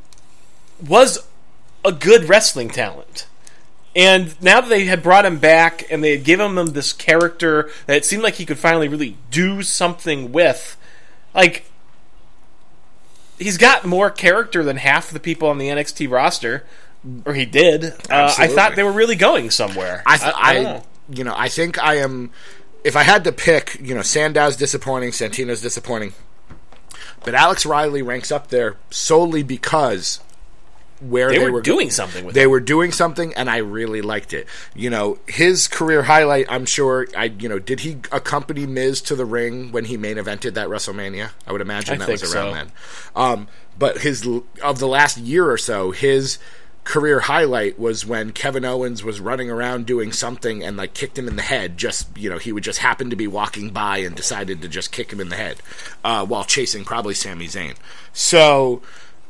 [0.87, 1.27] was
[1.85, 3.27] a good wrestling talent.
[3.95, 7.71] And now that they had brought him back and they had given him this character
[7.87, 10.77] that it seemed like he could finally really do something with,
[11.35, 11.65] like
[13.39, 16.65] he's got more character than half the people on the NXT roster,
[17.25, 17.85] or he did.
[18.11, 20.03] Uh, I thought they were really going somewhere.
[20.07, 20.83] I, th- I, I.
[21.09, 22.31] you know, I think I am.
[22.85, 26.13] If I had to pick, you know, Sandow's disappointing, Santino's disappointing,
[27.25, 30.21] but Alex Riley ranks up there solely because
[31.01, 32.51] where They, they, were, go- doing something with They it.
[32.51, 34.47] were doing something, and I really liked it.
[34.75, 36.47] You know, his career highlight.
[36.49, 37.07] I'm sure.
[37.17, 40.69] I, you know, did he accompany Miz to the ring when he main evented that
[40.69, 41.31] WrestleMania?
[41.47, 42.55] I would imagine I that was around so.
[42.55, 42.73] then.
[43.15, 44.27] Um, but his
[44.63, 46.39] of the last year or so, his
[46.87, 51.29] career highlight was when Kevin Owens was running around doing something and like kicked him
[51.29, 51.77] in the head.
[51.77, 54.93] Just you know, he would just happen to be walking by and decided to just
[54.93, 55.59] kick him in the head
[56.05, 57.75] uh, while chasing probably Sami Zayn.
[58.13, 58.81] So.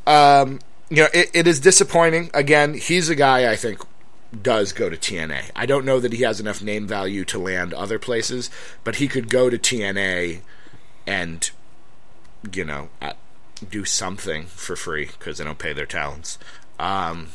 [0.06, 2.30] Um, you know, it, it is disappointing.
[2.32, 3.80] Again, he's a guy I think
[4.42, 5.50] does go to TNA.
[5.56, 8.50] I don't know that he has enough name value to land other places,
[8.84, 10.42] but he could go to TNA
[11.06, 11.50] and,
[12.52, 13.14] you know, uh,
[13.68, 16.38] do something for free because they don't pay their talents.
[16.78, 17.28] Um,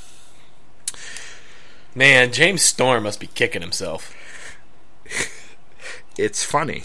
[1.94, 4.16] Man, James Storm must be kicking himself.
[6.18, 6.84] it's funny.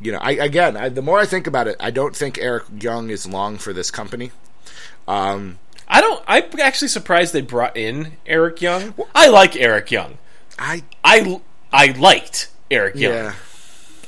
[0.00, 2.64] You know, I again, I, the more I think about it, I don't think Eric
[2.80, 4.30] Young is long for this company.
[5.08, 6.22] Um, I don't.
[6.26, 8.94] I'm actually surprised they brought in Eric Young.
[9.14, 10.18] I like Eric Young.
[10.58, 11.40] I I
[11.72, 13.12] I liked Eric Young.
[13.12, 13.34] yeah.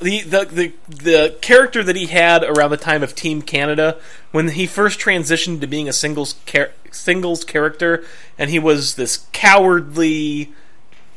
[0.01, 3.99] The, the the the character that he had around the time of Team Canada
[4.33, 8.05] when he first transitioned to being a singles char- singles character
[8.39, 10.53] and he was this cowardly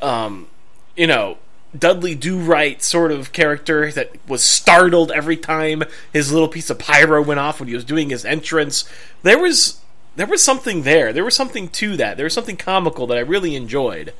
[0.01, 0.47] um
[0.95, 1.37] you know
[1.77, 6.79] Dudley Do Right sort of character that was startled every time his little piece of
[6.79, 8.83] pyro went off when he was doing his entrance.
[9.23, 9.79] There was
[10.15, 11.13] there was something there.
[11.13, 12.17] There was something to that.
[12.17, 14.13] There was something comical that I really enjoyed.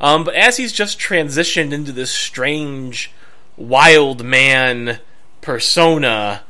[0.00, 3.12] Um, but as he's just transitioned into this strange
[3.56, 4.98] wild man
[5.40, 6.42] persona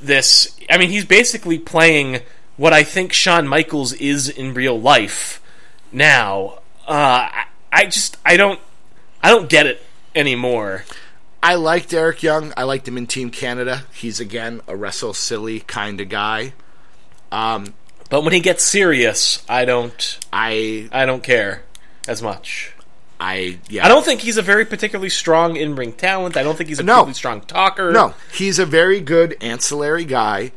[0.00, 2.20] this I mean he's basically playing
[2.56, 5.40] what I think Shawn Michaels is in real life
[5.92, 8.60] now uh, I, I just I don't
[9.22, 9.82] I don't get it
[10.14, 10.84] anymore
[11.40, 12.52] I liked Eric Young.
[12.56, 13.84] I liked him in Team Canada.
[13.92, 16.52] He's again a wrestle silly kind of guy.
[17.30, 17.74] Um,
[18.10, 21.62] but when he gets serious I don't I I don't care
[22.06, 22.72] as much
[23.20, 23.84] I yeah.
[23.84, 26.82] I don't think he's a very particularly strong in-ring talent I don't think he's a
[26.84, 26.92] No.
[27.04, 30.52] particularly strong talker No, he's a very good ancillary guy.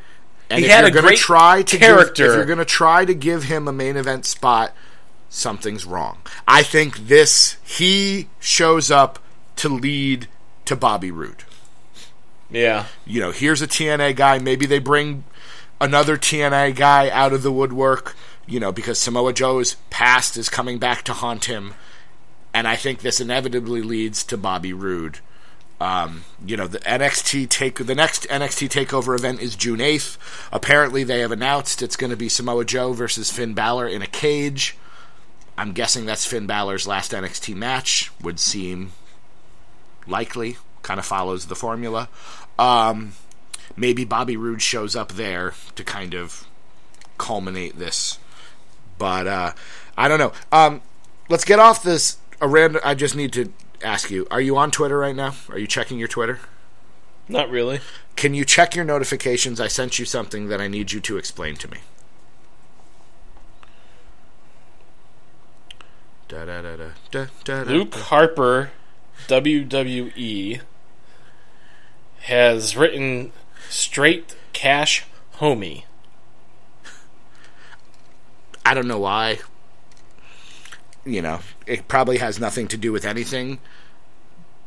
[0.50, 2.24] And He if had you're a great try to character.
[2.24, 4.74] Give, if you're going to try to give him a main event spot,
[5.30, 6.18] something's wrong.
[6.48, 9.18] I think this he shows up
[9.56, 10.28] to lead
[10.66, 11.44] to Bobby Roode.
[12.50, 12.86] Yeah.
[13.06, 14.40] You know, here's a TNA guy.
[14.40, 15.24] Maybe they bring
[15.80, 18.16] another TNA guy out of the woodwork.
[18.46, 21.74] You know, because Samoa Joe's past is coming back to haunt him,
[22.54, 25.20] and I think this inevitably leads to Bobby Roode.
[25.80, 30.18] Um, you know, the NXT take the next NXT Takeover event is June eighth.
[30.52, 34.08] Apparently, they have announced it's going to be Samoa Joe versus Finn Balor in a
[34.08, 34.78] cage.
[35.58, 38.12] I'm guessing that's Finn Balor's last NXT match.
[38.22, 38.92] Would seem
[40.08, 40.58] likely.
[40.84, 42.10] Kind of follows the formula.
[42.60, 43.14] Um,
[43.76, 46.48] maybe Bobby Roode shows up there to kind of
[47.18, 48.20] culminate this.
[48.98, 49.54] But uh,
[49.98, 50.34] I don't know.
[50.52, 50.82] Um,
[51.30, 52.18] let's get off this.
[52.42, 52.82] A random.
[52.84, 55.36] I just need to ask you: Are you on Twitter right now?
[55.50, 56.40] Are you checking your Twitter?
[57.30, 57.80] Not really.
[58.16, 59.62] Can you check your notifications?
[59.62, 61.78] I sent you something that I need you to explain to me.
[66.28, 66.76] Da, da, da,
[67.12, 67.62] da, da.
[67.64, 68.72] Luke Harper,
[69.28, 70.62] WWE,
[72.22, 73.32] has written
[73.70, 75.84] straight cash homie.
[78.66, 79.40] I don't know why.
[81.06, 83.60] You know, it probably has nothing to do with anything.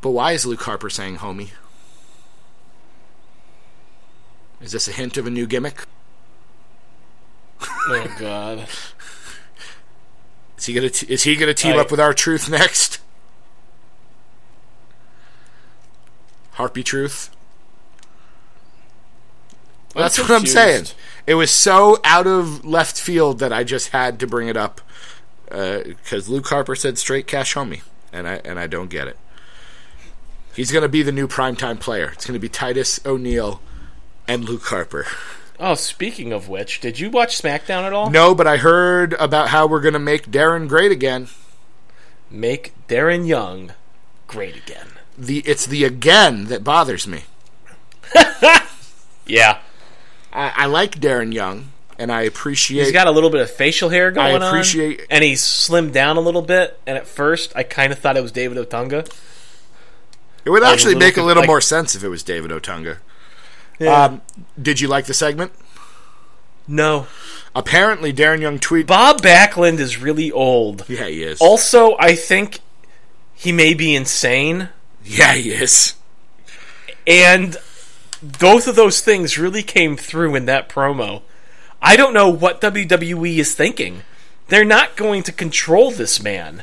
[0.00, 1.50] But why is Luke Harper saying homie?
[4.60, 5.84] Is this a hint of a new gimmick?
[7.88, 8.66] Oh God.
[10.56, 13.00] Is he gonna t- is he gonna team I- up with R-Truth next?
[16.52, 17.30] Harpy Truth.
[19.94, 20.86] That's what I'm saying.
[21.26, 24.80] It was so out of left field that I just had to bring it up
[25.54, 27.82] Uh, because Luke Harper said straight cash homie,
[28.12, 29.16] and I and I don't get it.
[30.54, 32.10] He's going to be the new primetime player.
[32.12, 33.60] It's going to be Titus O'Neil
[34.26, 35.06] and Luke Harper.
[35.58, 38.10] Oh, speaking of which, did you watch SmackDown at all?
[38.10, 41.28] No, but I heard about how we're going to make Darren great again.
[42.30, 43.72] Make Darren Young
[44.26, 44.88] great again.
[45.16, 47.22] The it's the again that bothers me.
[49.26, 49.58] Yeah.
[50.32, 52.82] I, I like Darren Young, and I appreciate.
[52.84, 54.42] He's got a little bit of facial hair going on.
[54.42, 56.78] I appreciate- and he's slimmed down a little bit.
[56.86, 59.10] And at first, I kind of thought it was David Otunga.
[60.44, 62.98] it would actually little make a little like- more sense if it was David Otunga.
[63.78, 64.04] Yeah.
[64.04, 64.22] Um,
[64.60, 65.52] did you like the segment?
[66.66, 67.06] no,
[67.56, 68.86] Apparently, Darren Young tweet.
[68.86, 70.84] Bob Backlund is really old.
[70.88, 71.40] yeah, he is.
[71.40, 72.58] Also, I think
[73.32, 74.70] he may be insane,
[75.04, 75.94] yeah, he is.
[77.06, 77.56] and
[78.22, 81.22] both of those things really came through in that promo.
[81.86, 84.04] I don't know what WWE is thinking.
[84.48, 86.62] They're not going to control this man.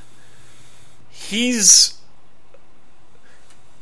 [1.11, 1.99] He's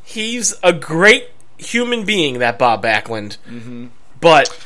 [0.04, 3.38] he's a great human being, that Bob Backlund.
[3.48, 3.88] Mm-hmm.
[4.20, 4.66] But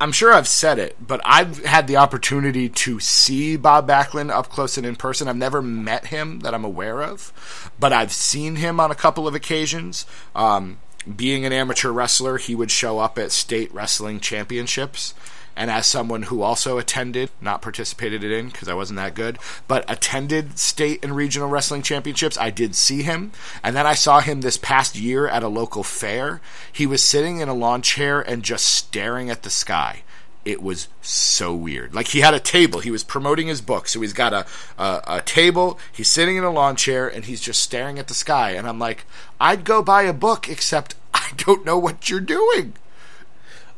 [0.00, 4.48] I'm sure I've said it, but I've had the opportunity to see Bob Backlund up
[4.48, 5.28] close and in person.
[5.28, 9.28] I've never met him that I'm aware of, but I've seen him on a couple
[9.28, 10.06] of occasions.
[10.34, 10.78] Um,
[11.14, 15.12] being an amateur wrestler, he would show up at state wrestling championships.
[15.56, 19.38] And as someone who also attended, not participated in because I wasn't that good,
[19.68, 23.32] but attended state and regional wrestling championships, I did see him.
[23.62, 26.40] And then I saw him this past year at a local fair.
[26.72, 30.02] He was sitting in a lawn chair and just staring at the sky.
[30.44, 31.94] It was so weird.
[31.94, 32.80] Like he had a table.
[32.80, 34.46] He was promoting his book, so he's got a,
[34.76, 35.78] a a table.
[35.90, 38.50] He's sitting in a lawn chair and he's just staring at the sky.
[38.50, 39.06] And I'm like,
[39.40, 42.74] I'd go buy a book, except I don't know what you're doing.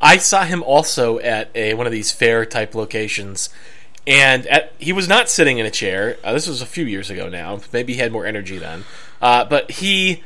[0.00, 3.48] I saw him also at a one of these fair type locations,
[4.06, 6.18] and at, he was not sitting in a chair.
[6.22, 7.60] Uh, this was a few years ago now.
[7.72, 8.84] Maybe he had more energy then,
[9.20, 10.22] uh, but he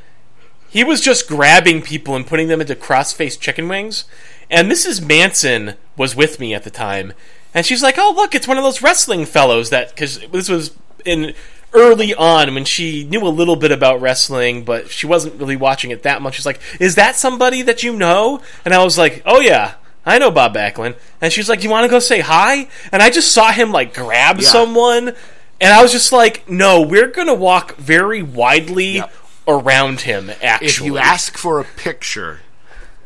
[0.68, 4.04] he was just grabbing people and putting them into cross-faced chicken wings.
[4.48, 5.06] And Mrs.
[5.06, 7.12] Manson was with me at the time,
[7.54, 10.72] and she's like, "Oh, look, it's one of those wrestling fellows that because this was
[11.04, 11.34] in."
[11.72, 15.92] Early on, when she knew a little bit about wrestling, but she wasn't really watching
[15.92, 19.22] it that much, she's like, "Is that somebody that you know?" And I was like,
[19.24, 22.66] "Oh yeah, I know Bob Backlund." And she's like, "You want to go say hi?"
[22.90, 24.48] And I just saw him like grab Yeah.
[24.48, 25.14] someone,
[25.60, 29.12] and I was just like, "No, we're gonna walk very widely Yep.
[29.46, 32.40] around him." Actually, If you ask for a picture,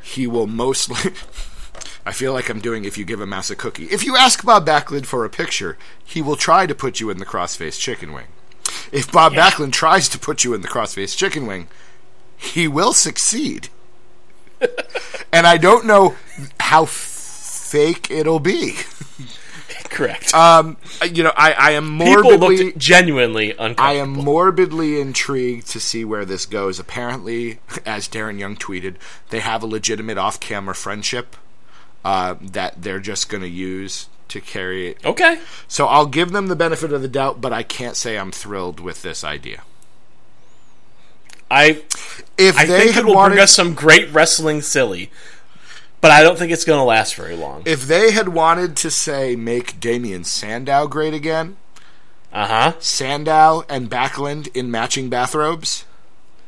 [0.00, 1.12] he will mostly.
[2.06, 3.84] I feel like I'm doing if you give a mouse a cookie.
[3.90, 7.18] If you ask Bob Backlund for a picture, he will try to put you in
[7.18, 8.26] the crossface chicken wing.
[8.92, 9.50] If Bob Yeah.
[9.50, 11.68] Backlund tries to put you in the crossface chicken wing,
[12.36, 13.68] he will succeed.
[15.32, 16.14] and I don't know
[16.60, 18.76] how fake it'll be.
[19.90, 20.76] correct, Um,
[21.12, 22.72] you know, I, I am people morbidly.
[22.76, 23.88] genuinely uncomfortable.
[23.88, 26.78] I am morbidly intrigued to see where this goes.
[26.78, 28.96] Apparently, as Darren Young tweeted,
[29.30, 31.36] they have a legitimate off-camera friendship
[32.04, 35.04] uh, that they're just going to use to carry it.
[35.04, 35.40] Okay.
[35.66, 38.78] So I'll give them the benefit of the doubt, but I can't say I'm thrilled
[38.78, 39.62] with this idea.
[41.50, 41.82] I
[42.38, 45.10] If I they think had it will wanted, bring us some great wrestling silly,
[46.00, 47.62] but I don't think it's going to last very long.
[47.64, 51.56] if they had wanted to say make Damien Sandow great again,
[52.32, 52.72] Uh huh.
[52.80, 55.84] Sandow and Backlund in matching bathrobes,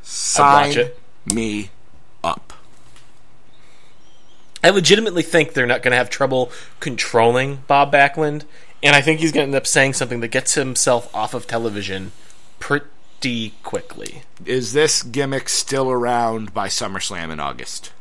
[0.03, 0.91] sign
[1.25, 1.71] me.
[4.67, 6.51] I legitimately think they're not going to have trouble
[6.81, 8.43] controlling Bob Backlund,
[8.83, 11.47] and I think he's going to end up saying something that gets himself off of
[11.47, 12.11] television
[12.59, 14.25] pretty quickly.
[14.45, 17.93] Is this gimmick still around by SummerSlam in August?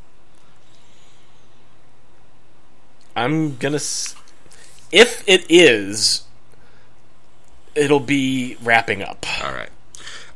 [3.15, 3.75] I'm gonna.
[3.75, 4.15] S-
[4.91, 6.23] if it is,
[7.75, 9.23] it'll be wrapping up.
[9.45, 9.69] All right.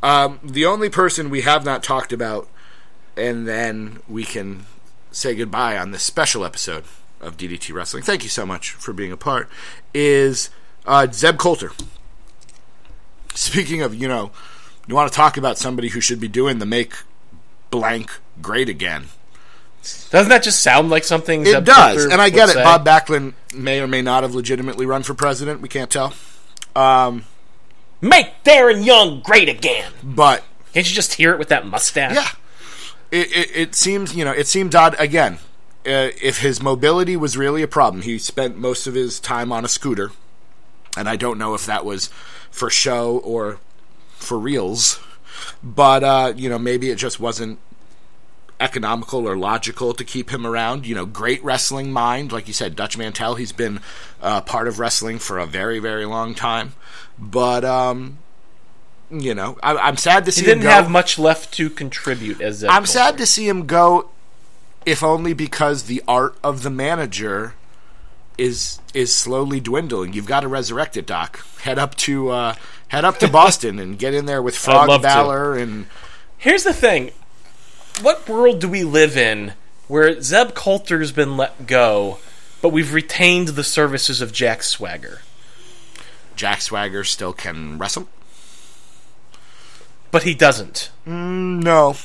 [0.03, 2.47] Um, the only person we have not talked about,
[3.17, 4.67] and then we can
[5.19, 6.83] say goodbye on this special episode
[7.21, 8.03] of DDT Wrestling.
[8.03, 9.49] Thank you so much for being a part.
[9.93, 10.49] Is
[10.85, 11.71] uh, Zeb Colter.
[13.35, 14.31] Speaking of, you know,
[14.87, 16.93] you want to talk about somebody who should be doing the make
[17.69, 19.05] blank great again.
[20.09, 21.41] Doesn't that just sound like something?
[21.41, 22.53] It Zeb does, Colter and I get it.
[22.53, 22.63] say?
[22.63, 25.61] Bob Backlund may or may not have legitimately run for president.
[25.61, 26.13] We can't tell.
[26.75, 27.25] Um,
[28.01, 29.91] Make Darren Young great again.
[30.03, 30.43] but
[30.73, 32.15] Can't you just hear it with that mustache?
[32.15, 32.29] Yeah.
[33.11, 34.95] It, it, it seems, you know, it seemed odd.
[34.99, 35.39] Again,
[35.85, 39.65] uh, if his mobility was really a problem, he spent most of his time on
[39.65, 40.11] a scooter.
[40.97, 42.09] And I don't know if that was
[42.51, 43.59] for show or
[44.13, 44.99] for reals.
[45.63, 47.59] But, uh, you know, maybe it just wasn't
[48.59, 50.85] economical or logical to keep him around.
[50.85, 52.31] You know, great wrestling mind.
[52.31, 53.79] Like you said, Dutch Mantell, he's been
[54.21, 56.73] uh, part of wrestling for a very, very long time.
[57.17, 58.17] But, um,
[59.11, 60.69] you know, I, I'm sad to see He didn't him go.
[60.71, 62.87] have much left to contribute as I'm Colter.
[62.87, 64.09] sad to see him go,
[64.85, 67.53] if only because the art of the manager
[68.37, 70.13] is is slowly dwindling.
[70.13, 71.45] You've got to resurrect it, Doc.
[71.61, 72.55] Head up to uh,
[72.89, 75.61] head up to Boston and get in there with Frog love to.
[75.61, 75.87] And
[76.37, 77.11] Here's the thing:
[78.01, 79.53] what world do we live in
[79.87, 82.19] where Zeb Colter's been let go,
[82.61, 85.21] but we've retained the services of Jack Swagger?
[86.37, 88.07] Jack Swagger still can wrestle.
[90.11, 90.91] But he doesn't.
[91.05, 91.95] No.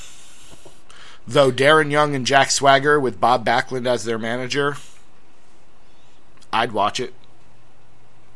[1.26, 4.76] Though Darren Young and Jack Swagger with Bob Backlund as their manager,
[6.52, 7.14] I'd watch it.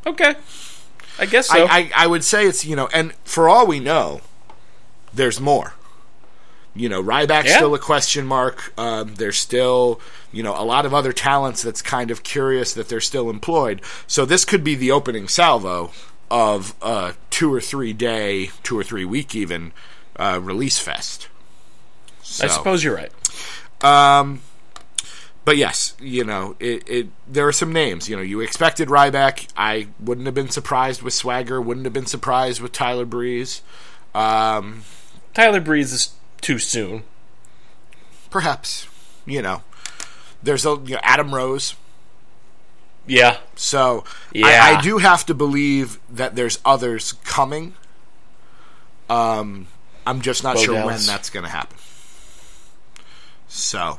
[0.07, 0.33] Okay,
[1.19, 1.65] I guess so.
[1.65, 4.21] I, I, I would say it's you know, and for all we know,
[5.13, 5.73] there's more.
[6.73, 7.57] You know, Ryback's Yeah.
[7.57, 8.73] still a question mark.
[8.79, 9.99] Um, there's still
[10.31, 13.81] you know a lot of other talents that's kind of curious that they're still employed.
[14.07, 15.91] So this could be the opening salvo
[16.31, 19.71] of a two or three day, two or three week even
[20.17, 21.27] uh, release fest.
[22.21, 23.11] So, I suppose you're right.
[23.83, 24.41] um,
[25.45, 27.07] but yes, you know, it, it.
[27.27, 28.07] There are some names.
[28.07, 29.47] You know, you expected Ryback.
[29.57, 31.59] I wouldn't have been surprised with Swagger.
[31.59, 33.61] Wouldn't have been surprised with Tyler Breeze.
[34.13, 34.83] Um,
[35.33, 37.03] Tyler Breeze is too soon.
[38.29, 38.87] perhaps,
[39.25, 39.63] you know,
[40.43, 41.75] there's a you know, Adam Rose.
[43.09, 44.03] Yeah, So
[44.33, 44.47] Yeah.
[44.47, 47.73] I, I do have to believe that there's others coming.
[49.09, 49.67] Um,
[50.05, 51.77] I'm just not Bo sure when that's going to happen.
[53.47, 53.97] So,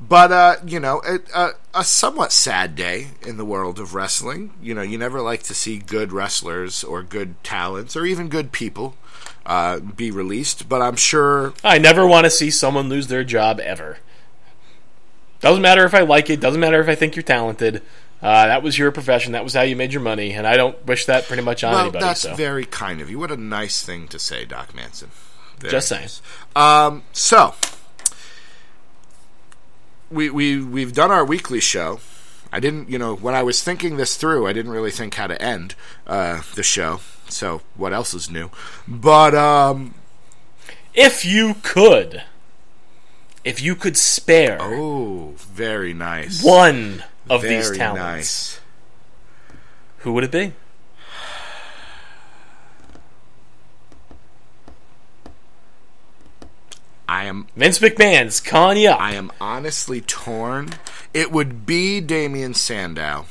[0.00, 4.52] but uh, you know, it, uh, a somewhat sad day in the world of wrestling.
[4.60, 8.50] You know, you never like to see good wrestlers or good talents or even good
[8.50, 8.96] people
[9.46, 10.68] uh, be released.
[10.68, 13.98] But I'm sure I never want to see someone lose their job ever.
[15.44, 16.40] Doesn't matter if I like it.
[16.40, 17.82] Doesn't matter if I think you're talented.
[18.22, 19.32] Uh, that was your profession.
[19.32, 21.72] That was how you made your money, and I don't wish that pretty much on
[21.72, 22.04] well, anybody.
[22.04, 23.18] that's so very kind of you.
[23.18, 25.10] What a nice thing to say, Doc Manson.
[25.58, 26.00] Very just saying.
[26.00, 26.22] nice.
[26.56, 27.54] Um, so
[30.10, 32.00] we we we've done our weekly show.
[32.50, 35.26] I didn't, you know, when I was thinking this through, I didn't really think how
[35.26, 35.74] to end
[36.06, 37.00] uh, the show.
[37.28, 38.48] So what else is new?
[38.88, 39.94] But um,
[40.94, 42.22] If you could,
[43.44, 46.42] if you could spare oh, very nice.
[46.42, 48.60] one of very these talents, nice.
[49.98, 50.52] who would it be?
[57.06, 58.40] I am Vince McMahon's
[58.86, 59.00] up.
[59.00, 60.70] I am honestly torn.
[61.12, 63.26] It would be Damien Sandow,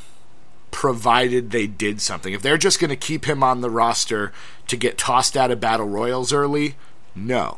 [0.72, 2.34] provided they did something.
[2.34, 4.32] If they're just going to keep him on the roster
[4.68, 6.76] to get tossed out of battle royals early,
[7.14, 7.58] no.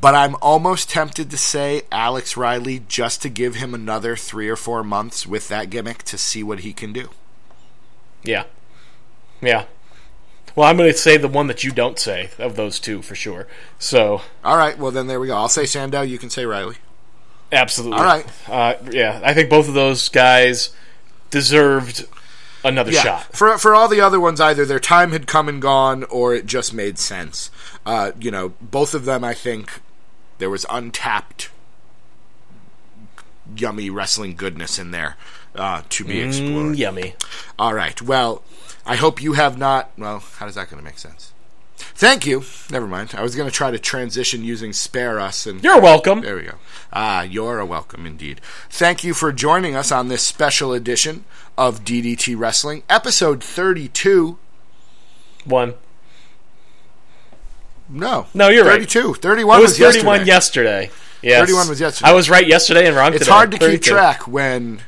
[0.00, 4.54] But I'm almost tempted to say Alex Riley just to give him another three or
[4.56, 7.08] four months with that gimmick to see what he can do.
[8.22, 8.44] Yeah,
[9.40, 9.64] yeah.
[10.54, 13.14] Well, I'm going to say the one that you don't say of those two for
[13.14, 13.46] sure.
[13.78, 15.36] So, All right, well then there we go.
[15.36, 16.02] I'll say Sandow.
[16.02, 16.76] You can say Riley.
[17.52, 17.98] absolutely.
[17.98, 18.26] All right.
[18.48, 20.70] Uh, yeah, I think both of those guys
[21.30, 22.06] deserved
[22.64, 23.02] another Yeah.
[23.02, 23.36] shot.
[23.36, 26.46] For for all the other ones, either their time had come and gone, or it
[26.46, 27.50] just made sense.
[27.88, 29.80] Uh, you know, both of them, I think,
[30.36, 31.48] there was untapped,
[33.56, 35.16] yummy wrestling goodness in there
[35.54, 36.74] uh, to be explored.
[36.74, 37.14] Mm, yummy.
[37.58, 38.00] All right.
[38.02, 38.42] Well,
[38.84, 39.90] I hope you have not.
[39.96, 41.32] Well, how is that going to make sense?
[41.78, 42.44] Thank you.
[42.70, 43.14] Never mind.
[43.16, 46.20] I was going to try to transition using "spare us" and You're welcome.
[46.20, 46.56] there we go.
[46.92, 48.42] Ah, you're a welcome indeed.
[48.68, 51.24] Thank you for joining us on this special edition
[51.56, 54.36] of DDT Wrestling, episode 32.
[55.46, 55.74] One.
[57.88, 58.26] No.
[58.34, 58.72] No, you're right.
[58.80, 59.14] 32.
[59.14, 60.82] 31 It was was 31 yesterday.
[60.82, 60.90] yesterday.
[61.22, 61.40] Yes.
[61.40, 62.10] 31 was yesterday.
[62.10, 63.30] I was right yesterday and wrong It's today.
[63.32, 64.80] hard to keep track when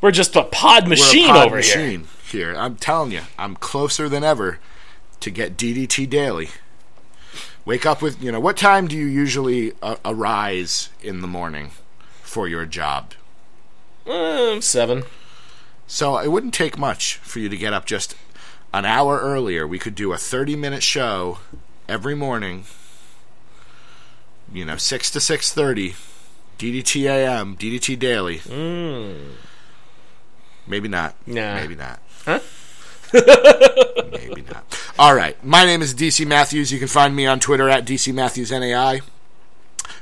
[0.00, 1.76] We're just a pod we're machine a pod over here.
[1.76, 2.54] machine here.
[2.54, 4.58] I'm telling you, I'm closer than ever
[5.20, 6.50] to get DDT daily.
[7.64, 11.72] Wake up with, you know, what time do you usually uh, arise in the morning
[12.22, 13.12] for your job?
[14.06, 15.02] Um, seven.
[15.88, 18.14] So it wouldn't take much for you to get up just
[18.72, 19.66] an hour earlier.
[19.66, 21.38] We could do a 30 minute show
[21.88, 22.64] every morning.
[24.52, 25.94] You know, 6 to 6:30
[26.58, 28.40] DDT AM, DDT daily.
[30.66, 31.14] Maybe not.
[31.26, 31.54] Nah.
[31.54, 32.00] Maybe not.
[32.24, 32.40] Huh?
[33.12, 34.64] Maybe not.
[34.98, 35.42] All right.
[35.44, 36.72] My name is DC Matthews.
[36.72, 39.00] You can find me on Twitter at DC Matthews NAI.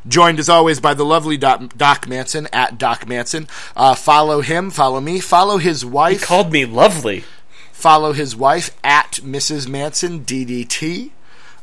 [0.07, 3.49] Joined as always by the lovely Doc, Doc Manson at Doc Manson.
[3.75, 6.23] Uh, follow him, follow me, follow his wife.
[6.23, 7.25] Called me lovely.
[7.73, 9.69] Follow his wife at Mrs.
[9.69, 11.11] Manson DDT.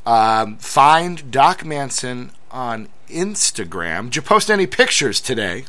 [0.06, 4.06] Um, find Doc Manson on Instagram.
[4.06, 5.66] Did you post any pictures today?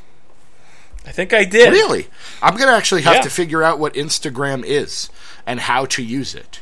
[1.07, 1.73] I think I did.
[1.73, 2.07] Really?
[2.41, 3.23] I'm going to actually have Yeah.
[3.23, 5.11] to figure out what Instagram is
[5.47, 6.61] and how to use it.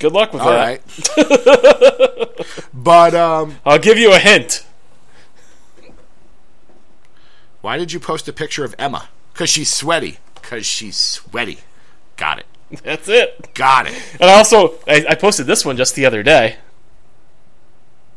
[0.00, 0.80] Good luck with All that.
[1.18, 2.46] right.
[2.74, 4.64] but um, I'll give you a hint.
[7.60, 9.08] why did you post a picture of Emma?
[9.32, 10.18] Because she's sweaty.
[10.34, 11.58] Because she's sweaty.
[12.16, 12.46] Got it.
[12.84, 13.54] That's it.
[13.54, 13.94] Got it.
[14.20, 16.56] And also, I, I posted this one just the other day.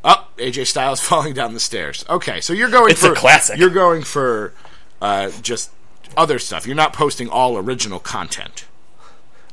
[0.03, 2.03] Oh, AJ Styles falling down the stairs.
[2.09, 3.57] Okay, so you're going It's for classic.
[3.59, 4.53] You're going for
[5.01, 5.71] uh, just
[6.17, 6.65] other stuff.
[6.65, 8.65] You're not posting all original content.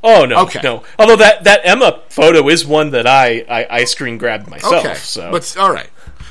[0.03, 0.61] Oh no, Okay.
[0.62, 0.84] no.
[0.99, 4.84] Although that, that Emma photo is one that I, I, I screen grabbed myself.
[4.84, 5.90] Okay, So but all right.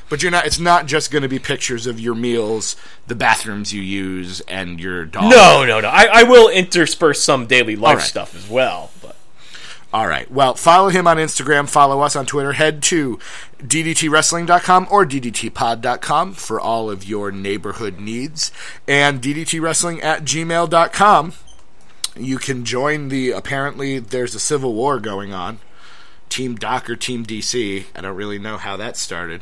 [0.10, 0.46] But you're not.
[0.46, 2.76] It's not just going to be pictures of your meals,
[3.08, 5.30] the bathrooms you use, and your dog.
[5.30, 5.90] no, no, no.
[5.90, 8.06] I, I will intersperse some daily life right.
[8.06, 8.92] stuff as well.
[9.02, 9.18] But
[9.94, 10.30] All right.
[10.32, 11.68] Well, follow him on Instagram.
[11.68, 12.54] Follow us on Twitter.
[12.54, 13.20] Head to
[13.60, 18.52] ddtwrestling.com or ddtpod.com for all of your neighborhood needs.
[18.88, 21.34] And ddtwrestling at gmail.com.
[22.16, 23.32] You can join the.
[23.32, 25.60] Apparently, there's a civil war going on.
[26.30, 27.86] Team Doc or Team DC.
[27.96, 29.42] I don't really know how that started.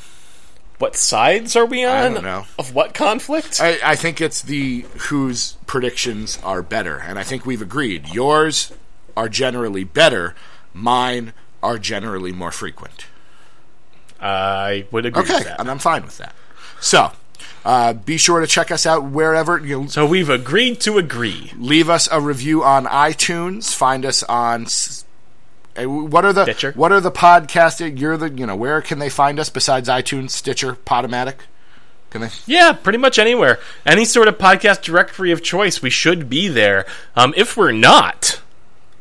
[0.79, 2.13] What sides are we on?
[2.15, 2.45] don't know.
[2.59, 3.59] Of what conflict?
[3.61, 8.09] I, I think it's the whose predictions are better, and I think we've agreed.
[8.09, 8.71] Yours
[9.15, 10.35] are generally better.
[10.73, 13.05] Mine are generally more frequent.
[14.19, 15.59] I would agree Okay, with that.
[15.59, 16.33] and I'm fine with that.
[16.81, 17.11] So,
[17.63, 21.51] uh, be sure to check us out wherever you know, So we've agreed to agree.
[21.57, 23.73] leave us a review on iTunes.
[23.73, 24.67] Find us on.
[25.77, 26.71] What are the Stitcher.
[26.73, 27.99] what are the podcast?
[27.99, 31.35] You're the you know where can they find us besides iTunes, Stitcher, Podomatic?
[32.11, 32.29] Can they?
[32.45, 33.59] Yeah, pretty much anywhere.
[33.85, 36.85] Any sort of podcast directory of choice, we should be there.
[37.15, 38.39] Um, if we're not,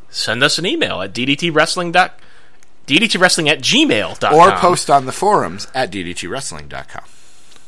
[0.09, 1.93] send us an email at ddtwrestling.
[1.93, 2.19] dot-
[2.87, 4.33] ddtwrestling at gmail.com.
[4.33, 7.03] Or post on the forums at ddtwrestling.com.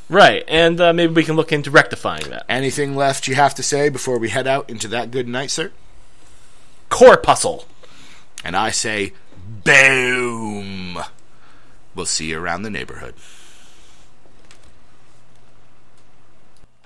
[0.09, 2.45] Right, and uh, maybe we can look into rectifying that.
[2.47, 5.71] Anything left you have to say before we head out into that good night, sir?
[6.89, 7.65] Corpuscle.
[8.47, 9.11] And I say,
[9.65, 10.97] boom.
[11.93, 13.13] We'll see you around the neighborhood.